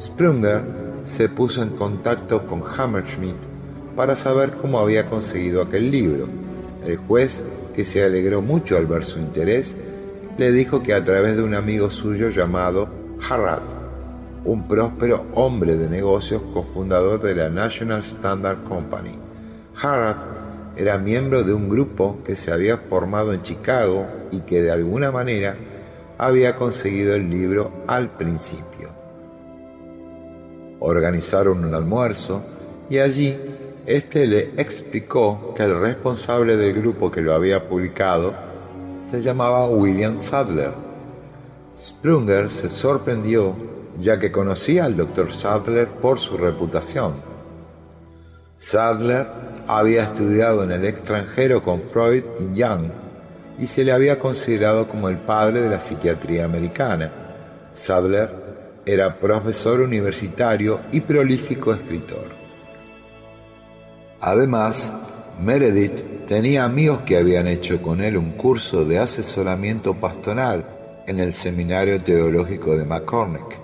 Sprunger 0.00 0.62
se 1.04 1.28
puso 1.28 1.64
en 1.64 1.70
contacto 1.70 2.46
con 2.46 2.62
Hammerschmidt 2.62 3.51
para 3.96 4.16
saber 4.16 4.52
cómo 4.52 4.78
había 4.78 5.08
conseguido 5.08 5.62
aquel 5.62 5.90
libro. 5.90 6.28
El 6.86 6.96
juez, 6.96 7.42
que 7.74 7.84
se 7.84 8.04
alegró 8.04 8.42
mucho 8.42 8.76
al 8.76 8.86
ver 8.86 9.04
su 9.04 9.18
interés, 9.18 9.76
le 10.38 10.52
dijo 10.52 10.82
que 10.82 10.94
a 10.94 11.04
través 11.04 11.36
de 11.36 11.42
un 11.42 11.54
amigo 11.54 11.90
suyo 11.90 12.30
llamado 12.30 12.88
Harrad, 13.28 13.62
un 14.44 14.66
próspero 14.66 15.26
hombre 15.34 15.76
de 15.76 15.88
negocios 15.88 16.42
cofundador 16.52 17.20
de 17.20 17.34
la 17.34 17.48
National 17.48 18.00
Standard 18.00 18.64
Company. 18.64 19.12
Harrad 19.80 20.16
era 20.76 20.98
miembro 20.98 21.44
de 21.44 21.52
un 21.52 21.68
grupo 21.68 22.18
que 22.24 22.34
se 22.34 22.50
había 22.50 22.78
formado 22.78 23.32
en 23.32 23.42
Chicago 23.42 24.06
y 24.30 24.40
que 24.40 24.62
de 24.62 24.70
alguna 24.70 25.12
manera 25.12 25.56
había 26.18 26.56
conseguido 26.56 27.14
el 27.14 27.28
libro 27.28 27.70
al 27.86 28.10
principio. 28.10 28.88
Organizaron 30.80 31.64
un 31.64 31.74
almuerzo 31.74 32.42
y 32.88 32.98
allí 32.98 33.36
éste 33.86 34.26
le 34.26 34.50
explicó 34.56 35.54
que 35.54 35.64
el 35.64 35.78
responsable 35.80 36.56
del 36.56 36.74
grupo 36.74 37.10
que 37.10 37.20
lo 37.20 37.34
había 37.34 37.68
publicado 37.68 38.34
se 39.06 39.20
llamaba 39.20 39.68
William 39.68 40.20
Sadler. 40.20 40.72
Sprunger 41.80 42.50
se 42.50 42.70
sorprendió 42.70 43.54
ya 43.98 44.18
que 44.18 44.32
conocía 44.32 44.84
al 44.84 44.96
Dr. 44.96 45.32
Sadler 45.32 45.88
por 45.88 46.18
su 46.18 46.36
reputación. 46.36 47.14
Sadler 48.58 49.26
había 49.66 50.04
estudiado 50.04 50.62
en 50.62 50.70
el 50.70 50.84
extranjero 50.84 51.62
con 51.62 51.82
Freud 51.92 52.24
y 52.40 52.58
Young 52.58 52.90
y 53.58 53.66
se 53.66 53.84
le 53.84 53.92
había 53.92 54.18
considerado 54.18 54.88
como 54.88 55.08
el 55.08 55.18
padre 55.18 55.60
de 55.60 55.68
la 55.68 55.80
psiquiatría 55.80 56.44
americana. 56.44 57.10
Sadler 57.74 58.30
era 58.86 59.16
profesor 59.16 59.80
universitario 59.80 60.80
y 60.92 61.00
prolífico 61.00 61.72
escritor. 61.72 62.41
Además, 64.24 64.92
Meredith 65.42 66.26
tenía 66.28 66.64
amigos 66.64 67.00
que 67.00 67.16
habían 67.16 67.48
hecho 67.48 67.82
con 67.82 68.00
él 68.00 68.16
un 68.16 68.30
curso 68.30 68.84
de 68.84 69.00
asesoramiento 69.00 69.94
pastoral 69.94 70.64
en 71.08 71.18
el 71.18 71.32
Seminario 71.32 72.00
Teológico 72.00 72.76
de 72.76 72.84
McCormick. 72.84 73.58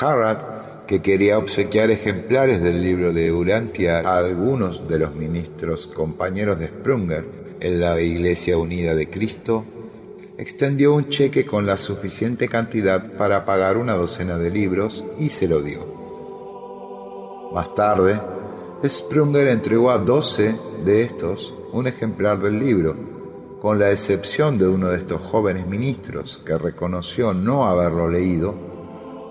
Harrod, 0.00 0.38
que 0.86 1.02
quería 1.02 1.36
obsequiar 1.36 1.90
ejemplares 1.90 2.62
del 2.62 2.82
libro 2.82 3.12
de 3.12 3.30
Urantia 3.30 4.00
a 4.00 4.16
algunos 4.16 4.88
de 4.88 4.98
los 5.00 5.14
ministros 5.14 5.86
compañeros 5.86 6.58
de 6.58 6.68
Sprunger 6.68 7.26
en 7.60 7.78
la 7.78 8.00
Iglesia 8.00 8.56
Unida 8.56 8.94
de 8.94 9.10
Cristo, 9.10 9.66
extendió 10.38 10.94
un 10.94 11.08
cheque 11.10 11.44
con 11.44 11.66
la 11.66 11.76
suficiente 11.76 12.48
cantidad 12.48 13.12
para 13.18 13.44
pagar 13.44 13.76
una 13.76 13.92
docena 13.92 14.38
de 14.38 14.48
libros 14.50 15.04
y 15.18 15.28
se 15.28 15.46
lo 15.46 15.60
dio. 15.60 15.92
Más 17.52 17.74
tarde, 17.74 18.18
Sprunger 18.84 19.48
entregó 19.48 19.90
a 19.90 19.98
doce 19.98 20.54
de 20.84 21.02
estos 21.02 21.54
un 21.72 21.86
ejemplar 21.86 22.40
del 22.40 22.58
libro, 22.58 22.96
con 23.60 23.78
la 23.78 23.90
excepción 23.90 24.58
de 24.58 24.66
uno 24.68 24.88
de 24.88 24.98
estos 24.98 25.20
jóvenes 25.20 25.66
ministros 25.66 26.40
que 26.44 26.58
reconoció 26.58 27.32
no 27.32 27.66
haberlo 27.66 28.08
leído 28.08 28.72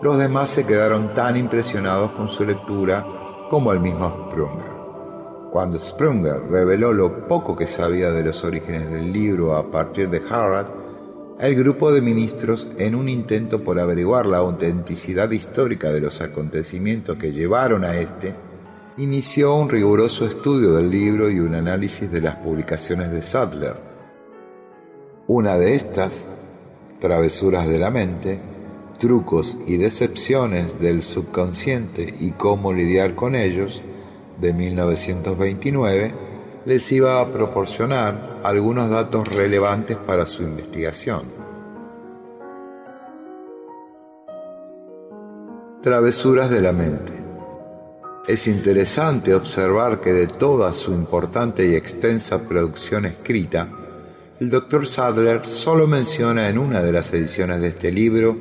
los 0.02 0.18
demás 0.18 0.50
se 0.50 0.66
quedaron 0.66 1.14
tan 1.14 1.38
impresionados 1.38 2.12
con 2.14 2.28
su 2.28 2.44
lectura 2.44 3.06
como 3.52 3.72
el 3.72 3.80
mismo 3.80 4.30
Sprunger. 4.32 4.72
Cuando 5.52 5.80
Sprunger 5.80 6.42
reveló 6.50 6.92
lo 6.92 7.28
poco 7.28 7.56
que 7.56 7.68
sabía 7.68 8.12
de 8.12 8.24
los 8.24 8.44
orígenes 8.44 8.90
del 8.90 9.14
libro 9.14 9.56
a 9.56 9.70
partir 9.70 10.10
de 10.10 10.20
Harrod, 10.28 10.66
el 11.40 11.56
grupo 11.56 11.92
de 11.92 12.02
ministros, 12.02 12.68
en 12.80 12.96
un 12.96 13.10
intento 13.10 13.64
por 13.64 13.80
averiguar 13.80 14.26
la 14.26 14.38
autenticidad 14.38 15.30
histórica 15.30 15.92
de 15.92 16.02
los 16.02 16.20
acontecimientos 16.22 17.18
que 17.18 17.32
llevaron 17.32 17.84
a 17.84 17.98
este, 17.98 18.34
inició 18.98 19.56
un 19.56 19.70
riguroso 19.70 20.26
estudio 20.26 20.74
del 20.74 20.90
libro 20.90 21.30
y 21.30 21.40
un 21.40 21.56
análisis 21.56 22.12
de 22.12 22.22
las 22.22 22.36
publicaciones 22.38 23.12
de 23.12 23.22
Sadler. 23.22 23.76
Una 25.28 25.58
de 25.58 25.76
estas, 25.76 26.26
Travesuras 27.00 27.68
de 27.68 27.80
la 27.80 27.90
Mente, 27.90 28.40
trucos 29.00 29.58
y 29.66 29.78
decepciones 29.78 30.80
del 30.80 31.02
subconsciente 31.02 32.14
y 32.20 32.32
cómo 32.32 32.74
lidiar 32.74 33.16
con 33.16 33.36
ellos, 33.36 33.82
de 34.40 34.54
1929, 34.54 36.12
les 36.66 36.92
iba 36.92 37.22
a 37.22 37.28
proporcionar 37.28 38.40
algunos 38.44 38.90
datos 38.90 39.34
relevantes 39.34 39.98
para 39.98 40.26
su 40.26 40.44
investigación. 40.44 41.24
Travesuras 45.82 46.50
de 46.50 46.62
la 46.62 46.72
mente. 46.72 47.21
Es 48.28 48.48
interesante 48.48 49.34
observar 49.34 50.00
que 50.00 50.14
de 50.14 50.28
toda 50.28 50.74
su 50.74 50.92
importante 50.92 51.68
y 51.68 51.76
extensa 51.76 52.48
producción 52.48 53.06
escrita, 53.06 53.68
el 54.40 54.52
Dr. 54.52 54.88
Sadler 54.88 55.46
solo 55.46 55.88
menciona 55.88 56.48
en 56.48 56.60
una 56.60 56.84
de 56.84 56.92
las 56.92 57.12
ediciones 57.14 57.62
de 57.62 57.70
este 57.70 57.92
libro 57.92 58.38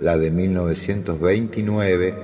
la 0.00 0.16
de 0.16 0.30
1929, 0.30 2.14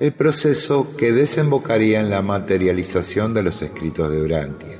el 0.00 0.12
proceso 0.12 0.96
que 0.96 1.12
desembocaría 1.12 2.00
en 2.00 2.10
la 2.10 2.22
materialización 2.22 3.32
de 3.32 3.42
los 3.44 3.62
escritos 3.62 4.10
de 4.10 4.20
Urantia. 4.20 4.78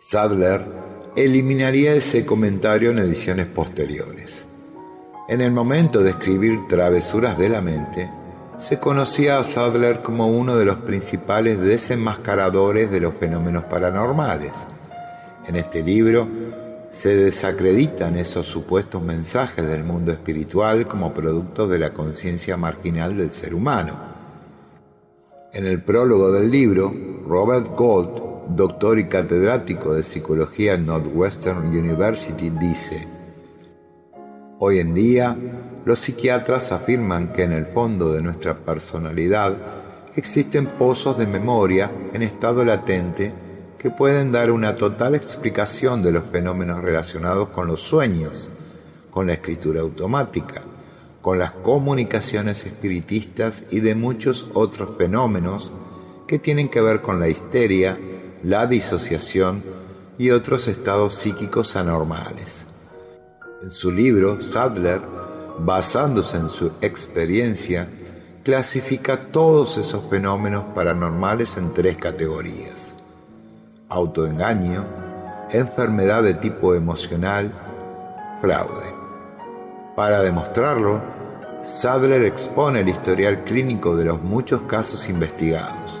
Sadler 0.00 0.66
eliminaría 1.14 1.94
ese 1.94 2.26
comentario 2.26 2.90
en 2.90 2.98
ediciones 2.98 3.46
posteriores. 3.46 4.44
En 5.28 5.40
el 5.40 5.52
momento 5.52 6.02
de 6.02 6.10
escribir 6.10 6.66
Travesuras 6.68 7.38
de 7.38 7.48
la 7.48 7.60
Mente, 7.60 8.10
se 8.60 8.78
conocía 8.78 9.38
a 9.38 9.44
Sadler 9.44 10.02
como 10.02 10.28
uno 10.28 10.56
de 10.56 10.66
los 10.66 10.76
principales 10.80 11.58
desenmascaradores 11.58 12.90
de 12.90 13.00
los 13.00 13.14
fenómenos 13.14 13.64
paranormales. 13.64 14.52
En 15.48 15.56
este 15.56 15.82
libro 15.82 16.28
se 16.90 17.16
desacreditan 17.16 18.18
esos 18.18 18.44
supuestos 18.44 19.02
mensajes 19.02 19.66
del 19.66 19.82
mundo 19.82 20.12
espiritual 20.12 20.86
como 20.86 21.14
productos 21.14 21.70
de 21.70 21.78
la 21.78 21.94
conciencia 21.94 22.58
marginal 22.58 23.16
del 23.16 23.32
ser 23.32 23.54
humano. 23.54 23.94
En 25.54 25.66
el 25.66 25.82
prólogo 25.82 26.30
del 26.30 26.50
libro, 26.50 26.92
Robert 27.26 27.68
Gold, 27.74 28.54
doctor 28.54 28.98
y 28.98 29.08
catedrático 29.08 29.94
de 29.94 30.02
psicología 30.02 30.74
en 30.74 30.84
Northwestern 30.84 31.66
University, 31.66 32.50
dice, 32.50 33.08
Hoy 34.58 34.80
en 34.80 34.92
día, 34.92 35.34
los 35.84 36.00
psiquiatras 36.00 36.72
afirman 36.72 37.32
que 37.32 37.44
en 37.44 37.52
el 37.52 37.66
fondo 37.66 38.12
de 38.12 38.22
nuestra 38.22 38.54
personalidad 38.54 39.56
existen 40.16 40.66
pozos 40.66 41.16
de 41.16 41.26
memoria 41.26 41.90
en 42.12 42.22
estado 42.22 42.64
latente 42.64 43.32
que 43.78 43.90
pueden 43.90 44.30
dar 44.30 44.50
una 44.50 44.76
total 44.76 45.14
explicación 45.14 46.02
de 46.02 46.12
los 46.12 46.24
fenómenos 46.24 46.82
relacionados 46.82 47.48
con 47.48 47.66
los 47.66 47.80
sueños, 47.80 48.50
con 49.10 49.26
la 49.26 49.34
escritura 49.34 49.80
automática, 49.80 50.62
con 51.22 51.38
las 51.38 51.52
comunicaciones 51.52 52.66
espiritistas 52.66 53.64
y 53.70 53.80
de 53.80 53.94
muchos 53.94 54.48
otros 54.52 54.98
fenómenos 54.98 55.72
que 56.26 56.38
tienen 56.38 56.68
que 56.68 56.82
ver 56.82 57.00
con 57.00 57.20
la 57.20 57.28
histeria, 57.28 57.98
la 58.42 58.66
disociación 58.66 59.62
y 60.18 60.30
otros 60.30 60.68
estados 60.68 61.14
psíquicos 61.14 61.76
anormales. 61.76 62.66
En 63.62 63.70
su 63.70 63.90
libro, 63.90 64.42
Sadler, 64.42 65.00
basándose 65.64 66.36
en 66.36 66.48
su 66.48 66.72
experiencia, 66.80 67.88
clasifica 68.42 69.20
todos 69.20 69.78
esos 69.78 70.04
fenómenos 70.08 70.64
paranormales 70.74 71.56
en 71.56 71.72
tres 71.72 71.96
categorías 71.96 72.94
autoengaño, 73.90 74.84
enfermedad 75.50 76.22
de 76.22 76.34
tipo 76.34 76.74
emocional, 76.76 77.52
fraude. 78.40 78.94
Para 79.96 80.22
demostrarlo, 80.22 81.00
Sadler 81.64 82.24
expone 82.24 82.80
el 82.80 82.88
historial 82.88 83.42
clínico 83.42 83.96
de 83.96 84.04
los 84.04 84.22
muchos 84.22 84.62
casos 84.62 85.08
investigados. 85.10 86.00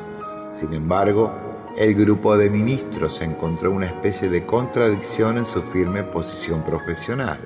Sin 0.54 0.72
embargo, 0.72 1.32
el 1.76 1.94
grupo 1.94 2.36
de 2.36 2.48
ministros 2.48 3.20
encontró 3.22 3.72
una 3.72 3.86
especie 3.86 4.30
de 4.30 4.46
contradicción 4.46 5.38
en 5.38 5.44
su 5.44 5.60
firme 5.62 6.04
posición 6.04 6.62
profesional. 6.62 7.38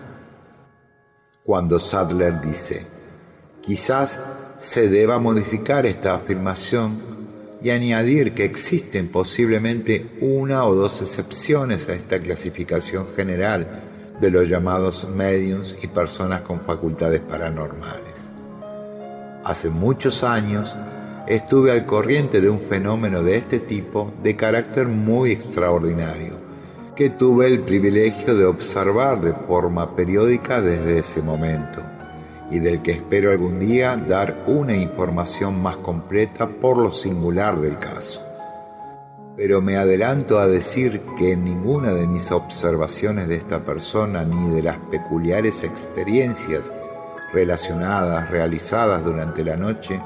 Cuando 1.44 1.78
Sadler 1.78 2.40
dice, 2.40 2.86
quizás 3.60 4.18
se 4.58 4.88
deba 4.88 5.18
modificar 5.18 5.84
esta 5.84 6.14
afirmación 6.14 7.02
y 7.62 7.68
añadir 7.68 8.32
que 8.32 8.46
existen 8.46 9.08
posiblemente 9.08 10.06
una 10.22 10.64
o 10.64 10.74
dos 10.74 11.02
excepciones 11.02 11.86
a 11.90 11.92
esta 11.92 12.18
clasificación 12.18 13.08
general 13.14 13.82
de 14.22 14.30
los 14.30 14.48
llamados 14.48 15.06
mediums 15.06 15.76
y 15.82 15.86
personas 15.88 16.40
con 16.40 16.62
facultades 16.62 17.20
paranormales. 17.20 18.22
Hace 19.44 19.68
muchos 19.68 20.24
años 20.24 20.74
estuve 21.26 21.72
al 21.72 21.84
corriente 21.84 22.40
de 22.40 22.48
un 22.48 22.60
fenómeno 22.60 23.22
de 23.22 23.36
este 23.36 23.60
tipo 23.60 24.14
de 24.22 24.34
carácter 24.34 24.88
muy 24.88 25.32
extraordinario, 25.32 26.43
que 26.94 27.10
tuve 27.10 27.48
el 27.48 27.60
privilegio 27.60 28.36
de 28.36 28.44
observar 28.44 29.20
de 29.20 29.32
forma 29.32 29.96
periódica 29.96 30.60
desde 30.60 31.00
ese 31.00 31.22
momento, 31.22 31.82
y 32.50 32.60
del 32.60 32.82
que 32.82 32.92
espero 32.92 33.32
algún 33.32 33.58
día 33.58 33.96
dar 33.96 34.44
una 34.46 34.76
información 34.76 35.60
más 35.60 35.76
completa 35.78 36.46
por 36.46 36.78
lo 36.78 36.92
singular 36.92 37.56
del 37.58 37.78
caso. 37.78 38.22
Pero 39.36 39.60
me 39.60 39.76
adelanto 39.76 40.38
a 40.38 40.46
decir 40.46 41.00
que 41.18 41.32
en 41.32 41.44
ninguna 41.44 41.92
de 41.92 42.06
mis 42.06 42.30
observaciones 42.30 43.26
de 43.26 43.36
esta 43.36 43.64
persona 43.64 44.24
ni 44.24 44.54
de 44.54 44.62
las 44.62 44.78
peculiares 44.78 45.64
experiencias 45.64 46.70
relacionadas 47.32 48.30
realizadas 48.30 49.04
durante 49.04 49.42
la 49.42 49.56
noche 49.56 50.00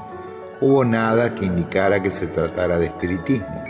hubo 0.61 0.83
nada 0.83 1.35
que 1.35 1.45
indicara 1.45 2.01
que 2.01 2.09
se 2.09 2.25
tratara 2.25 2.79
de 2.79 2.87
espiritismo. 2.87 3.63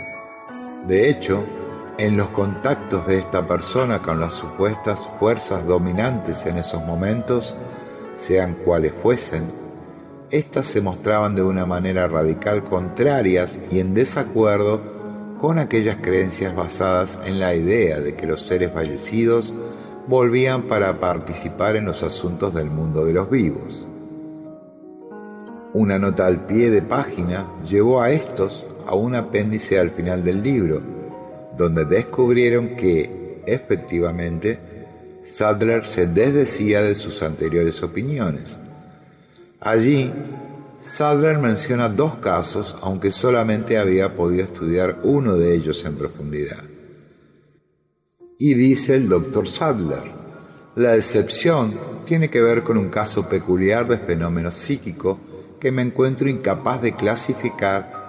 De 0.86 1.10
hecho, 1.10 1.44
en 2.00 2.16
los 2.16 2.30
contactos 2.30 3.06
de 3.06 3.18
esta 3.18 3.46
persona 3.46 3.98
con 3.98 4.20
las 4.20 4.32
supuestas 4.32 4.98
fuerzas 5.18 5.66
dominantes 5.66 6.46
en 6.46 6.56
esos 6.56 6.82
momentos, 6.82 7.54
sean 8.16 8.54
cuales 8.54 8.94
fuesen, 9.02 9.44
éstas 10.30 10.66
se 10.66 10.80
mostraban 10.80 11.34
de 11.34 11.42
una 11.42 11.66
manera 11.66 12.08
radical 12.08 12.64
contrarias 12.64 13.60
y 13.70 13.80
en 13.80 13.92
desacuerdo 13.92 14.80
con 15.38 15.58
aquellas 15.58 15.98
creencias 16.00 16.56
basadas 16.56 17.18
en 17.26 17.38
la 17.38 17.54
idea 17.54 18.00
de 18.00 18.14
que 18.14 18.26
los 18.26 18.42
seres 18.42 18.72
fallecidos 18.72 19.52
volvían 20.06 20.62
para 20.62 21.00
participar 21.00 21.76
en 21.76 21.84
los 21.84 22.02
asuntos 22.02 22.54
del 22.54 22.70
mundo 22.70 23.04
de 23.04 23.12
los 23.12 23.28
vivos. 23.28 23.86
Una 25.74 25.98
nota 25.98 26.24
al 26.24 26.46
pie 26.46 26.70
de 26.70 26.80
página 26.80 27.46
llevó 27.68 28.00
a 28.00 28.10
estos 28.10 28.64
a 28.86 28.94
un 28.94 29.14
apéndice 29.14 29.78
al 29.78 29.90
final 29.90 30.24
del 30.24 30.42
libro, 30.42 30.99
donde 31.60 31.84
descubrieron 31.84 32.74
que, 32.74 33.42
efectivamente, 33.44 34.58
Sadler 35.26 35.84
se 35.84 36.06
desdecía 36.06 36.80
de 36.80 36.94
sus 36.94 37.22
anteriores 37.22 37.82
opiniones. 37.82 38.56
Allí, 39.60 40.10
Sadler 40.80 41.36
menciona 41.36 41.90
dos 41.90 42.14
casos, 42.16 42.78
aunque 42.80 43.10
solamente 43.10 43.76
había 43.76 44.16
podido 44.16 44.44
estudiar 44.44 45.00
uno 45.02 45.36
de 45.36 45.54
ellos 45.54 45.84
en 45.84 45.96
profundidad. 45.96 46.64
Y 48.38 48.54
dice 48.54 48.94
el 48.94 49.10
doctor 49.10 49.46
Sadler, 49.46 50.04
la 50.76 50.96
excepción 50.96 51.74
tiene 52.06 52.30
que 52.30 52.40
ver 52.40 52.62
con 52.62 52.78
un 52.78 52.88
caso 52.88 53.28
peculiar 53.28 53.86
de 53.86 53.98
fenómeno 53.98 54.50
psíquico 54.50 55.20
que 55.60 55.70
me 55.70 55.82
encuentro 55.82 56.26
incapaz 56.26 56.80
de 56.80 56.96
clasificar 56.96 57.99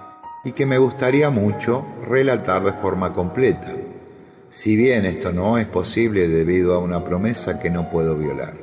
y 0.44 0.54
que 0.54 0.66
me 0.66 0.78
gustaría 0.78 1.30
mucho 1.30 1.86
relatar 2.08 2.64
de 2.64 2.74
forma 2.74 3.14
completa, 3.14 3.74
si 4.50 4.76
bien 4.76 5.06
esto 5.06 5.32
no 5.32 5.58
es 5.58 5.68
posible 5.68 6.28
debido 6.28 6.74
a 6.74 6.80
una 6.80 7.04
promesa 7.04 7.60
que 7.60 7.70
no 7.70 7.89
puedo 7.89 8.16
violar. 8.16 8.54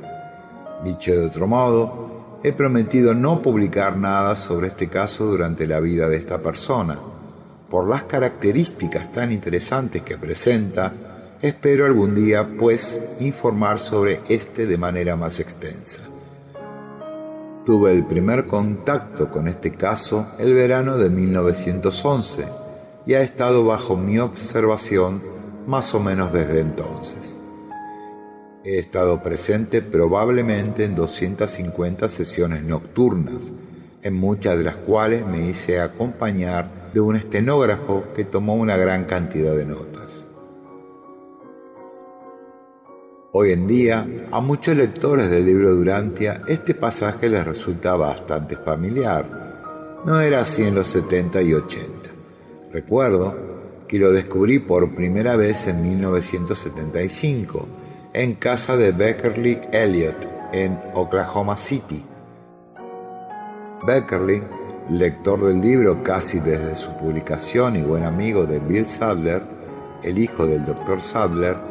Dicho 0.83 1.11
de 1.13 1.25
otro 1.25 1.47
modo, 1.47 2.39
he 2.43 2.53
prometido 2.53 3.13
no 3.13 3.41
publicar 3.41 3.97
nada 3.97 4.35
sobre 4.35 4.67
este 4.67 4.87
caso 4.87 5.25
durante 5.25 5.67
la 5.67 5.79
vida 5.79 6.07
de 6.07 6.17
esta 6.17 6.37
persona. 6.37 6.97
Por 7.69 7.87
las 7.87 8.03
características 8.03 9.11
tan 9.11 9.31
interesantes 9.31 10.03
que 10.03 10.17
presenta, 10.17 10.91
espero 11.41 11.85
algún 11.85 12.15
día, 12.15 12.47
pues, 12.47 13.01
informar 13.19 13.79
sobre 13.79 14.21
este 14.29 14.65
de 14.65 14.77
manera 14.77 15.15
más 15.15 15.39
extensa. 15.39 16.03
Tuve 17.69 17.91
el 17.91 18.03
primer 18.03 18.47
contacto 18.47 19.29
con 19.29 19.47
este 19.47 19.69
caso 19.69 20.25
el 20.39 20.55
verano 20.55 20.97
de 20.97 21.11
1911 21.11 22.45
y 23.05 23.13
ha 23.13 23.21
estado 23.21 23.63
bajo 23.63 23.95
mi 23.95 24.17
observación 24.17 25.21
más 25.67 25.93
o 25.93 25.99
menos 25.99 26.33
desde 26.33 26.61
entonces. 26.61 27.35
He 28.63 28.79
estado 28.79 29.21
presente 29.21 29.83
probablemente 29.83 30.83
en 30.83 30.95
250 30.95 32.09
sesiones 32.09 32.63
nocturnas, 32.63 33.51
en 34.01 34.15
muchas 34.15 34.57
de 34.57 34.63
las 34.63 34.77
cuales 34.77 35.27
me 35.27 35.47
hice 35.47 35.79
acompañar 35.79 36.89
de 36.91 37.01
un 37.01 37.17
estenógrafo 37.17 38.03
que 38.15 38.25
tomó 38.25 38.55
una 38.55 38.77
gran 38.77 39.05
cantidad 39.05 39.55
de 39.55 39.67
notas. 39.67 40.25
Hoy 43.31 43.51
en 43.51 43.67
día, 43.67 44.07
a 44.31 44.41
muchos 44.41 44.75
lectores 44.75 45.29
del 45.29 45.45
libro 45.45 45.75
Durantia, 45.75 46.41
este 46.47 46.73
pasaje 46.73 47.29
les 47.29 47.45
resulta 47.45 47.95
bastante 47.95 48.55
familiar. 48.55 50.01
No 50.03 50.19
era 50.19 50.39
así 50.39 50.63
en 50.63 50.73
los 50.73 50.87
70 50.87 51.39
y 51.43 51.53
80. 51.53 52.09
Recuerdo 52.73 53.35
que 53.87 53.99
lo 53.99 54.11
descubrí 54.11 54.57
por 54.57 54.95
primera 54.95 55.35
vez 55.35 55.67
en 55.67 55.83
1975, 55.83 57.67
en 58.13 58.33
casa 58.33 58.75
de 58.75 58.93
Beckerly 58.93 59.61
Elliott, 59.71 60.27
en 60.51 60.79
Oklahoma 60.95 61.55
City. 61.55 62.03
Beckerly, 63.85 64.41
lector 64.89 65.45
del 65.45 65.61
libro 65.61 66.01
casi 66.01 66.39
desde 66.39 66.75
su 66.75 66.97
publicación 66.97 67.75
y 67.75 67.83
buen 67.83 68.05
amigo 68.05 68.47
de 68.47 68.57
Bill 68.57 68.87
Sadler, 68.87 69.43
el 70.01 70.17
hijo 70.17 70.47
del 70.47 70.65
Dr. 70.65 70.99
Sadler, 70.99 71.68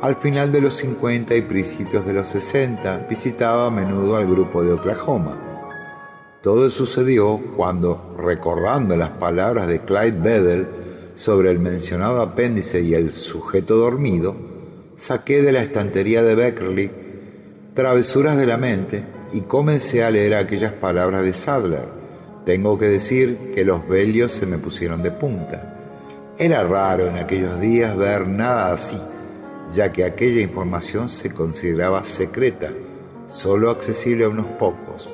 al 0.00 0.14
final 0.14 0.52
de 0.52 0.60
los 0.60 0.74
50 0.74 1.34
y 1.34 1.42
principios 1.42 2.06
de 2.06 2.12
los 2.12 2.28
60 2.28 3.06
visitaba 3.10 3.66
a 3.66 3.70
menudo 3.70 4.16
al 4.16 4.28
grupo 4.28 4.62
de 4.62 4.72
Oklahoma. 4.72 5.36
Todo 6.40 6.70
sucedió 6.70 7.40
cuando, 7.56 8.14
recordando 8.16 8.96
las 8.96 9.10
palabras 9.10 9.66
de 9.66 9.80
Clyde 9.80 10.20
Bedell 10.20 10.66
sobre 11.16 11.50
el 11.50 11.58
mencionado 11.58 12.22
apéndice 12.22 12.80
y 12.80 12.94
el 12.94 13.10
sujeto 13.10 13.76
dormido, 13.76 14.36
saqué 14.96 15.42
de 15.42 15.50
la 15.50 15.62
estantería 15.62 16.22
de 16.22 16.34
Beckerly 16.36 16.90
Travesuras 17.74 18.36
de 18.36 18.46
la 18.46 18.56
mente 18.56 19.02
y 19.32 19.40
comencé 19.42 20.04
a 20.04 20.10
leer 20.10 20.34
aquellas 20.34 20.72
palabras 20.72 21.24
de 21.24 21.32
Sadler. 21.32 21.86
Tengo 22.44 22.78
que 22.78 22.86
decir 22.86 23.52
que 23.54 23.64
los 23.64 23.88
velios 23.88 24.32
se 24.32 24.46
me 24.46 24.58
pusieron 24.58 25.02
de 25.02 25.10
punta. 25.10 25.74
Era 26.38 26.62
raro 26.62 27.08
en 27.08 27.16
aquellos 27.16 27.60
días 27.60 27.96
ver 27.96 28.28
nada 28.28 28.72
así 28.72 28.96
ya 29.74 29.92
que 29.92 30.04
aquella 30.04 30.40
información 30.40 31.08
se 31.08 31.30
consideraba 31.30 32.04
secreta, 32.04 32.70
solo 33.26 33.70
accesible 33.70 34.24
a 34.24 34.28
unos 34.28 34.46
pocos. 34.46 35.12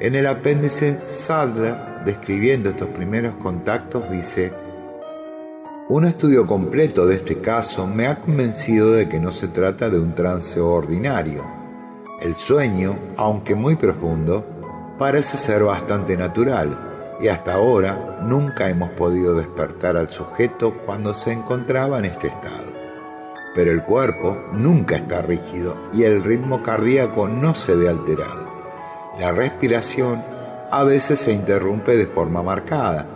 En 0.00 0.14
el 0.14 0.26
apéndice, 0.26 0.98
Sadler, 1.06 1.76
describiendo 2.04 2.70
estos 2.70 2.88
primeros 2.88 3.34
contactos, 3.36 4.10
dice, 4.10 4.52
un 5.88 6.04
estudio 6.04 6.46
completo 6.46 7.06
de 7.06 7.16
este 7.16 7.38
caso 7.38 7.86
me 7.86 8.06
ha 8.06 8.18
convencido 8.18 8.92
de 8.92 9.08
que 9.08 9.20
no 9.20 9.30
se 9.30 9.48
trata 9.48 9.90
de 9.90 9.98
un 9.98 10.14
trance 10.14 10.58
ordinario. 10.58 11.44
El 12.20 12.34
sueño, 12.34 12.96
aunque 13.16 13.54
muy 13.54 13.76
profundo, 13.76 14.44
parece 14.98 15.36
ser 15.36 15.64
bastante 15.64 16.16
natural 16.16 17.16
y 17.20 17.28
hasta 17.28 17.54
ahora 17.54 18.18
nunca 18.22 18.68
hemos 18.70 18.90
podido 18.90 19.34
despertar 19.34 19.96
al 19.96 20.10
sujeto 20.10 20.74
cuando 20.86 21.14
se 21.14 21.32
encontraba 21.32 21.98
en 21.98 22.06
este 22.06 22.28
estado 22.28 22.71
pero 23.54 23.70
el 23.70 23.82
cuerpo 23.82 24.36
nunca 24.52 24.96
está 24.96 25.22
rígido 25.22 25.76
y 25.92 26.04
el 26.04 26.22
ritmo 26.22 26.62
cardíaco 26.62 27.28
no 27.28 27.54
se 27.54 27.74
ve 27.74 27.88
alterado. 27.88 28.50
La 29.18 29.32
respiración 29.32 30.22
a 30.70 30.84
veces 30.84 31.20
se 31.20 31.32
interrumpe 31.32 31.96
de 31.96 32.06
forma 32.06 32.42
marcada. 32.42 33.06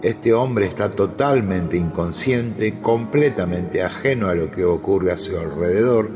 Este 0.00 0.32
hombre 0.32 0.66
está 0.66 0.90
totalmente 0.90 1.76
inconsciente, 1.76 2.80
completamente 2.80 3.82
ajeno 3.82 4.28
a 4.28 4.34
lo 4.34 4.50
que 4.50 4.64
ocurre 4.64 5.12
a 5.12 5.18
su 5.18 5.36
alrededor 5.36 6.10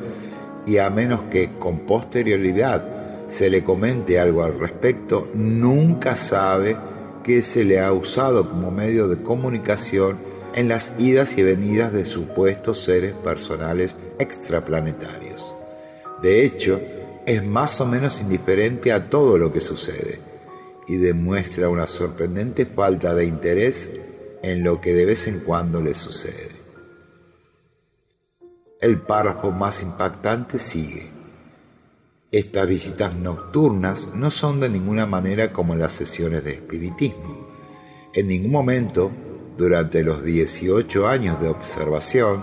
y 0.66 0.78
a 0.78 0.90
menos 0.90 1.20
que 1.30 1.50
con 1.58 1.80
posterioridad 1.80 2.82
se 3.28 3.50
le 3.50 3.62
comente 3.62 4.18
algo 4.18 4.42
al 4.42 4.58
respecto, 4.58 5.28
nunca 5.34 6.16
sabe 6.16 6.76
que 7.22 7.42
se 7.42 7.64
le 7.64 7.80
ha 7.80 7.92
usado 7.92 8.48
como 8.48 8.70
medio 8.70 9.08
de 9.08 9.22
comunicación 9.22 10.16
en 10.56 10.68
las 10.68 10.92
idas 10.98 11.36
y 11.36 11.42
venidas 11.42 11.92
de 11.92 12.06
supuestos 12.06 12.82
seres 12.82 13.12
personales 13.12 13.94
extraplanetarios. 14.18 15.54
De 16.22 16.44
hecho, 16.44 16.80
es 17.26 17.44
más 17.44 17.78
o 17.82 17.86
menos 17.86 18.22
indiferente 18.22 18.90
a 18.90 19.10
todo 19.10 19.36
lo 19.36 19.52
que 19.52 19.60
sucede 19.60 20.18
y 20.88 20.96
demuestra 20.96 21.68
una 21.68 21.86
sorprendente 21.86 22.64
falta 22.64 23.14
de 23.14 23.26
interés 23.26 23.90
en 24.42 24.64
lo 24.64 24.80
que 24.80 24.94
de 24.94 25.04
vez 25.04 25.28
en 25.28 25.40
cuando 25.40 25.82
le 25.82 25.92
sucede. 25.92 26.48
El 28.80 29.00
párrafo 29.00 29.50
más 29.50 29.82
impactante 29.82 30.58
sigue. 30.58 31.06
Estas 32.32 32.66
visitas 32.66 33.14
nocturnas 33.14 34.08
no 34.14 34.30
son 34.30 34.60
de 34.60 34.70
ninguna 34.70 35.04
manera 35.04 35.52
como 35.52 35.74
las 35.74 35.92
sesiones 35.92 36.44
de 36.44 36.54
espiritismo. 36.54 37.46
En 38.14 38.28
ningún 38.28 38.52
momento 38.52 39.10
durante 39.56 40.02
los 40.02 40.22
18 40.22 41.06
años 41.06 41.40
de 41.40 41.48
observación, 41.48 42.42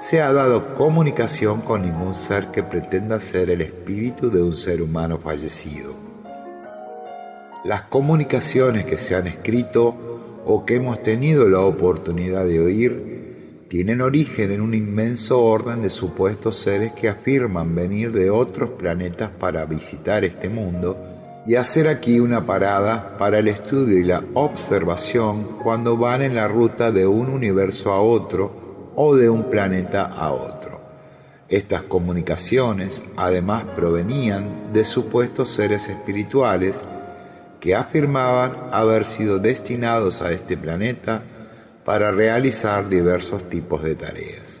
se 0.00 0.20
ha 0.20 0.32
dado 0.32 0.74
comunicación 0.74 1.62
con 1.62 1.82
ningún 1.82 2.14
ser 2.14 2.48
que 2.48 2.62
pretenda 2.62 3.18
ser 3.20 3.50
el 3.50 3.62
espíritu 3.62 4.30
de 4.30 4.42
un 4.42 4.54
ser 4.54 4.82
humano 4.82 5.18
fallecido. 5.18 5.94
Las 7.64 7.82
comunicaciones 7.82 8.84
que 8.84 8.98
se 8.98 9.14
han 9.14 9.26
escrito 9.26 9.94
o 10.44 10.64
que 10.64 10.76
hemos 10.76 11.02
tenido 11.02 11.48
la 11.48 11.60
oportunidad 11.60 12.44
de 12.44 12.60
oír 12.60 13.16
tienen 13.68 14.00
origen 14.00 14.52
en 14.52 14.60
un 14.60 14.74
inmenso 14.74 15.42
orden 15.42 15.82
de 15.82 15.90
supuestos 15.90 16.58
seres 16.58 16.92
que 16.92 17.08
afirman 17.08 17.74
venir 17.74 18.12
de 18.12 18.30
otros 18.30 18.70
planetas 18.70 19.30
para 19.30 19.64
visitar 19.64 20.24
este 20.24 20.48
mundo 20.48 21.15
y 21.46 21.54
hacer 21.54 21.86
aquí 21.86 22.18
una 22.18 22.44
parada 22.44 23.16
para 23.18 23.38
el 23.38 23.48
estudio 23.48 23.98
y 23.98 24.04
la 24.04 24.22
observación 24.34 25.58
cuando 25.62 25.96
van 25.96 26.22
en 26.22 26.34
la 26.34 26.48
ruta 26.48 26.90
de 26.90 27.06
un 27.06 27.28
universo 27.28 27.92
a 27.92 28.00
otro 28.00 28.92
o 28.96 29.14
de 29.14 29.30
un 29.30 29.44
planeta 29.44 30.02
a 30.02 30.32
otro. 30.32 30.80
Estas 31.48 31.82
comunicaciones 31.82 33.02
además 33.16 33.64
provenían 33.76 34.72
de 34.72 34.84
supuestos 34.84 35.50
seres 35.50 35.88
espirituales 35.88 36.82
que 37.60 37.76
afirmaban 37.76 38.56
haber 38.72 39.04
sido 39.04 39.38
destinados 39.38 40.22
a 40.22 40.32
este 40.32 40.56
planeta 40.56 41.22
para 41.84 42.10
realizar 42.10 42.88
diversos 42.88 43.48
tipos 43.48 43.84
de 43.84 43.94
tareas. 43.94 44.60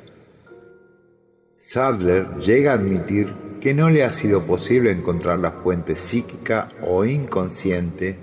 Sadler 1.58 2.36
llega 2.38 2.70
a 2.70 2.74
admitir 2.74 3.45
que 3.66 3.74
no 3.74 3.90
le 3.90 4.04
ha 4.04 4.10
sido 4.10 4.42
posible 4.42 4.92
encontrar 4.92 5.40
la 5.40 5.50
fuente 5.50 5.96
psíquica 5.96 6.68
o 6.86 7.04
inconsciente 7.04 8.16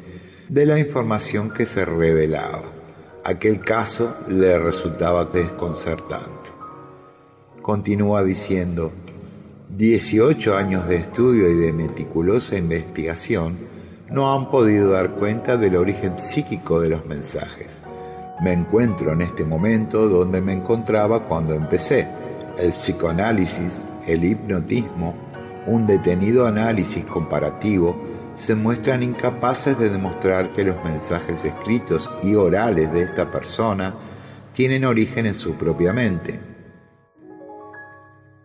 de 0.48 0.66
la 0.66 0.80
información 0.80 1.50
que 1.50 1.66
se 1.66 1.84
revelaba. 1.84 2.64
Aquel 3.26 3.60
caso 3.60 4.16
le 4.30 4.58
resultaba 4.58 5.26
desconcertante. 5.26 6.50
Continúa 7.62 8.24
diciendo, 8.24 8.94
18 9.76 10.56
años 10.56 10.88
de 10.88 10.96
estudio 10.96 11.50
y 11.50 11.58
de 11.58 11.74
meticulosa 11.74 12.58
investigación 12.58 13.58
no 14.10 14.34
han 14.34 14.50
podido 14.50 14.92
dar 14.92 15.10
cuenta 15.10 15.58
del 15.58 15.76
origen 15.76 16.20
psíquico 16.20 16.80
de 16.80 16.88
los 16.88 17.06
mensajes 17.06 17.82
me 18.42 18.52
encuentro 18.52 19.14
en 19.14 19.22
este 19.22 19.46
momento 19.46 20.10
donde 20.10 20.42
me 20.42 20.52
encontraba 20.52 21.22
cuando 21.22 21.54
empecé. 21.54 22.08
El 22.58 22.72
psicoanálisis, 22.72 23.84
el 24.06 24.26
hipnotismo, 24.26 25.23
un 25.68 25.88
detenido 25.88 26.46
análisis 26.46 27.06
comparativo 27.06 27.96
se 28.36 28.56
muestran 28.56 29.04
incapaces 29.04 29.78
de 29.78 29.90
demostrar 29.90 30.54
que 30.54 30.64
los 30.64 30.84
mensajes 30.84 31.46
escritos 31.46 32.10
y 32.24 32.36
orales 32.36 32.92
de 32.92 33.04
esta 33.04 33.32
persona 33.32 33.94
tienen 34.54 34.86
origen 34.86 35.26
en 35.26 35.36
su 35.36 35.54
propia 35.54 35.94
mente. 35.94 36.40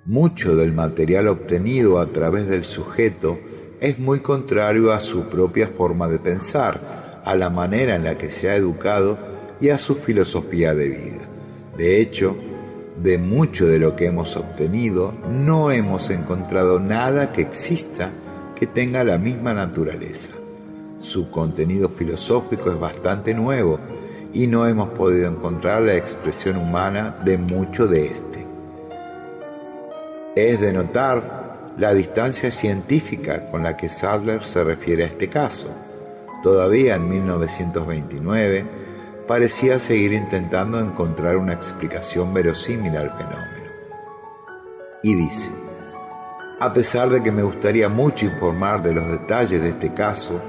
Mucho 0.05 0.57
del 0.57 0.73
material 0.73 1.29
obtenido 1.29 2.01
a 2.01 2.07
través 2.07 2.49
del 2.49 2.65
sujeto 2.65 3.39
es 3.81 3.99
muy 3.99 4.21
contrario 4.21 4.93
a 4.93 5.01
su 5.01 5.25
propia 5.25 5.69
forma 5.69 6.09
de 6.09 6.19
pensar, 6.19 7.23
a 7.25 7.35
la 7.35 7.51
manera 7.51 7.95
en 7.95 8.05
la 8.05 8.17
que 8.17 8.31
se 8.31 8.49
ha 8.49 8.57
educado 8.57 9.19
y 9.61 9.69
a 9.71 9.79
su 9.79 9.97
filosofía 9.97 10.75
de 10.75 10.89
vida. 10.89 11.29
De 11.77 12.01
hecho, 12.01 12.37
de 13.03 13.19
mucho 13.19 13.67
de 13.67 13.79
lo 13.79 13.95
que 13.95 14.07
hemos 14.07 14.37
obtenido, 14.37 15.13
no 15.31 15.71
hemos 15.71 16.11
encontrado 16.11 16.81
nada 16.81 17.33
que 17.33 17.43
exista 17.43 18.11
que 18.57 18.67
tenga 18.67 19.05
la 19.05 19.19
misma 19.19 19.55
naturaleza. 19.55 20.33
Su 21.01 21.31
contenido 21.31 21.89
filosófico 21.91 22.73
es 22.73 22.81
bastante 22.81 23.35
nuevo 23.35 23.79
y 24.33 24.47
no 24.47 24.67
hemos 24.67 24.91
podido 24.91 25.31
encontrar 25.31 25.83
la 25.83 25.95
expresión 25.95 26.57
humana 26.57 27.17
de 27.25 27.39
mucho 27.39 27.87
de 27.87 28.07
este. 28.07 28.47
Es 30.35 30.61
de 30.61 30.73
notar 30.73 31.49
la 31.79 31.95
distancia 31.95 32.51
científica 32.51 33.49
con 33.51 33.63
la 33.63 33.77
que 33.77 33.89
Sadler 33.89 34.45
se 34.45 34.65
refiere 34.65 35.05
a 35.05 35.07
este 35.07 35.29
caso. 35.29 35.69
Todavía 36.43 36.97
en 36.97 37.09
1929, 37.09 38.65
parecía 39.29 39.79
seguir 39.79 40.15
intentando 40.15 40.81
encontrar 40.81 41.37
una 41.37 41.53
explicación 41.53 42.33
verosímil 42.33 42.97
al 42.97 43.11
fenómeno. 43.11 43.69
Y 45.03 45.15
dice, 45.15 45.51
a 46.59 46.73
pesar 46.73 47.11
de 47.11 47.23
que 47.23 47.31
me 47.31 47.43
gustaría 47.43 47.91
mucho 47.91 48.25
informar 48.25 48.83
de 48.83 48.95
los 48.95 49.07
detalles 49.07 49.61
de 49.61 49.69
este 49.69 49.93
caso, 49.93 50.41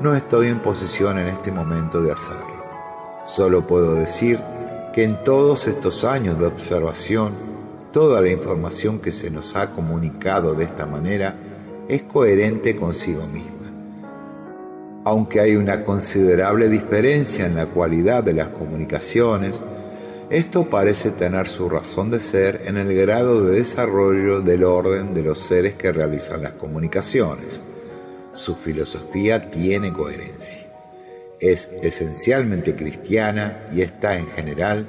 no 0.00 0.14
estoy 0.14 0.48
en 0.48 0.58
posición 0.58 1.18
en 1.20 1.28
este 1.28 1.52
momento 1.52 2.02
de 2.02 2.10
hacerlo. 2.10 2.64
Solo 3.24 3.66
puedo 3.66 3.94
decir 3.94 4.40
que 4.92 5.04
en 5.04 5.22
todos 5.22 5.68
estos 5.68 6.04
años 6.04 6.38
de 6.38 6.46
observación, 6.46 7.32
toda 7.92 8.20
la 8.20 8.30
información 8.30 8.98
que 8.98 9.12
se 9.12 9.30
nos 9.30 9.54
ha 9.54 9.70
comunicado 9.70 10.54
de 10.54 10.64
esta 10.64 10.86
manera 10.86 11.36
es 11.88 12.02
coherente 12.02 12.74
consigo 12.74 13.26
misma 13.26 13.53
aunque 15.04 15.40
hay 15.40 15.56
una 15.56 15.84
considerable 15.84 16.68
diferencia 16.68 17.46
en 17.46 17.54
la 17.54 17.66
cualidad 17.66 18.24
de 18.24 18.32
las 18.32 18.48
comunicaciones, 18.48 19.60
esto 20.30 20.64
parece 20.64 21.10
tener 21.10 21.46
su 21.46 21.68
razón 21.68 22.10
de 22.10 22.18
ser 22.18 22.62
en 22.64 22.78
el 22.78 22.94
grado 22.96 23.44
de 23.44 23.56
desarrollo 23.56 24.40
del 24.40 24.64
orden 24.64 25.12
de 25.12 25.22
los 25.22 25.38
seres 25.40 25.74
que 25.74 25.92
realizan 25.92 26.42
las 26.42 26.54
comunicaciones. 26.54 27.60
Su 28.34 28.56
filosofía 28.56 29.50
tiene 29.50 29.92
coherencia. 29.92 30.66
Es 31.38 31.68
esencialmente 31.82 32.74
cristiana 32.74 33.68
y 33.74 33.82
está 33.82 34.16
en 34.16 34.26
general 34.28 34.88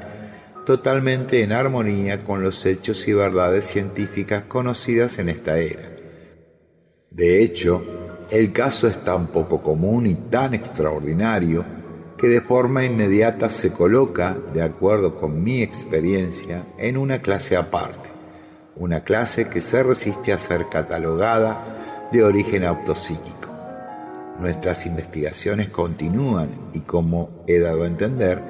totalmente 0.65 1.43
en 1.43 1.51
armonía 1.51 2.23
con 2.23 2.41
los 2.41 2.65
hechos 2.65 3.07
y 3.07 3.13
verdades 3.13 3.67
científicas 3.67 4.45
conocidas 4.45 5.19
en 5.19 5.29
esta 5.29 5.59
era. 5.59 5.89
De 7.11 7.43
hecho, 7.43 8.04
el 8.31 8.51
caso 8.51 8.87
es 8.87 8.97
tan 9.03 9.27
poco 9.27 9.61
común 9.61 10.07
y 10.07 10.15
tan 10.15 10.53
extraordinario 10.53 11.63
que 12.17 12.27
de 12.27 12.41
forma 12.41 12.85
inmediata 12.85 13.49
se 13.49 13.71
coloca, 13.71 14.35
de 14.53 14.63
acuerdo 14.63 15.15
con 15.15 15.43
mi 15.43 15.61
experiencia, 15.61 16.63
en 16.77 16.97
una 16.97 17.19
clase 17.19 17.57
aparte, 17.57 18.09
una 18.77 19.03
clase 19.03 19.47
que 19.47 19.61
se 19.61 19.83
resiste 19.83 20.33
a 20.33 20.37
ser 20.37 20.67
catalogada 20.69 22.07
de 22.11 22.23
origen 22.23 22.63
autopsíquico. 22.63 23.49
Nuestras 24.39 24.85
investigaciones 24.85 25.69
continúan 25.69 26.49
y 26.73 26.79
como 26.79 27.43
he 27.47 27.59
dado 27.59 27.83
a 27.83 27.87
entender, 27.87 28.41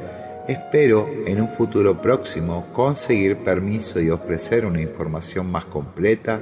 espero 0.48 1.08
en 1.26 1.42
un 1.42 1.50
futuro 1.50 2.02
próximo 2.02 2.68
conseguir 2.72 3.38
permiso 3.38 4.00
y 4.00 4.10
ofrecer 4.10 4.66
una 4.66 4.82
información 4.82 5.52
más 5.52 5.66
completa 5.66 6.40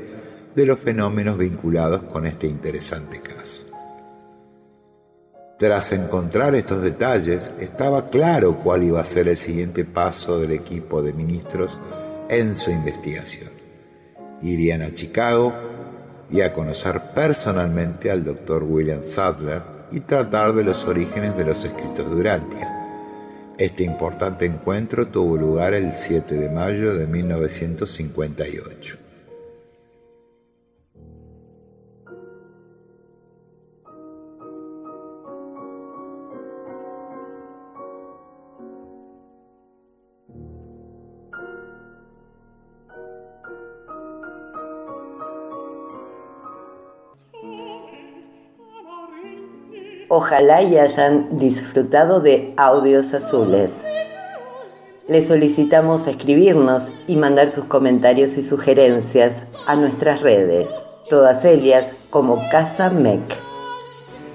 de 0.56 0.66
los 0.66 0.80
fenómenos 0.80 1.38
vinculados 1.38 2.04
con 2.04 2.26
este 2.26 2.48
interesante 2.48 3.22
caso. 3.22 3.66
Tras 5.58 5.92
encontrar 5.94 6.56
estos 6.56 6.82
detalles, 6.82 7.52
estaba 7.60 8.10
claro 8.10 8.58
cuál 8.58 8.84
iba 8.84 9.00
a 9.00 9.06
ser 9.06 9.28
el 9.28 9.38
siguiente 9.38 9.86
paso 9.86 10.40
del 10.40 10.52
equipo 10.52 11.02
de 11.02 11.14
ministros 11.14 11.80
en 12.28 12.56
su 12.56 12.72
investigación. 12.72 13.50
Irían 14.42 14.82
a 14.82 14.92
Chicago 14.92 15.54
y 16.30 16.42
a 16.42 16.52
conocer 16.52 17.02
personalmente 17.16 18.12
al 18.12 18.26
doctor 18.26 18.64
William 18.64 19.06
Sadler 19.06 19.62
y 19.92 20.02
tratar 20.02 20.54
de 20.54 20.64
los 20.64 20.86
orígenes 20.86 21.38
de 21.38 21.46
los 21.46 21.64
escritos 21.64 22.10
de 22.10 22.16
Urantia. 22.16 22.70
Este 23.58 23.84
importante 23.84 24.46
encuentro 24.46 25.08
tuvo 25.08 25.38
lugar 25.38 25.76
el 25.76 25.94
7 25.94 26.36
de 26.36 26.50
mayo 26.50 26.96
de 26.96 27.06
1958. 27.06 29.03
Ojalá 50.16 50.62
y 50.62 50.78
hayan 50.78 51.40
disfrutado 51.40 52.20
de 52.20 52.54
audios 52.56 53.16
azules. 53.16 53.82
Les 55.08 55.26
solicitamos 55.26 56.06
escribirnos 56.06 56.92
y 57.08 57.18
mandar 57.18 57.50
sus 57.50 57.64
comentarios 57.64 58.38
y 58.38 58.44
sugerencias 58.44 59.42
a 59.66 59.76
nuestras 59.76 60.22
redes, 60.22 60.70
todas 61.10 61.44
ellas 61.46 61.94
como 62.12 62.48
Casa 62.52 62.92
MEC. 62.92 63.24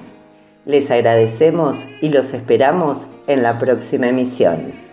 Les 0.64 0.90
agradecemos 0.92 1.84
y 2.00 2.10
los 2.10 2.32
esperamos 2.32 3.08
en 3.26 3.42
la 3.42 3.58
próxima 3.58 4.08
emisión. 4.08 4.89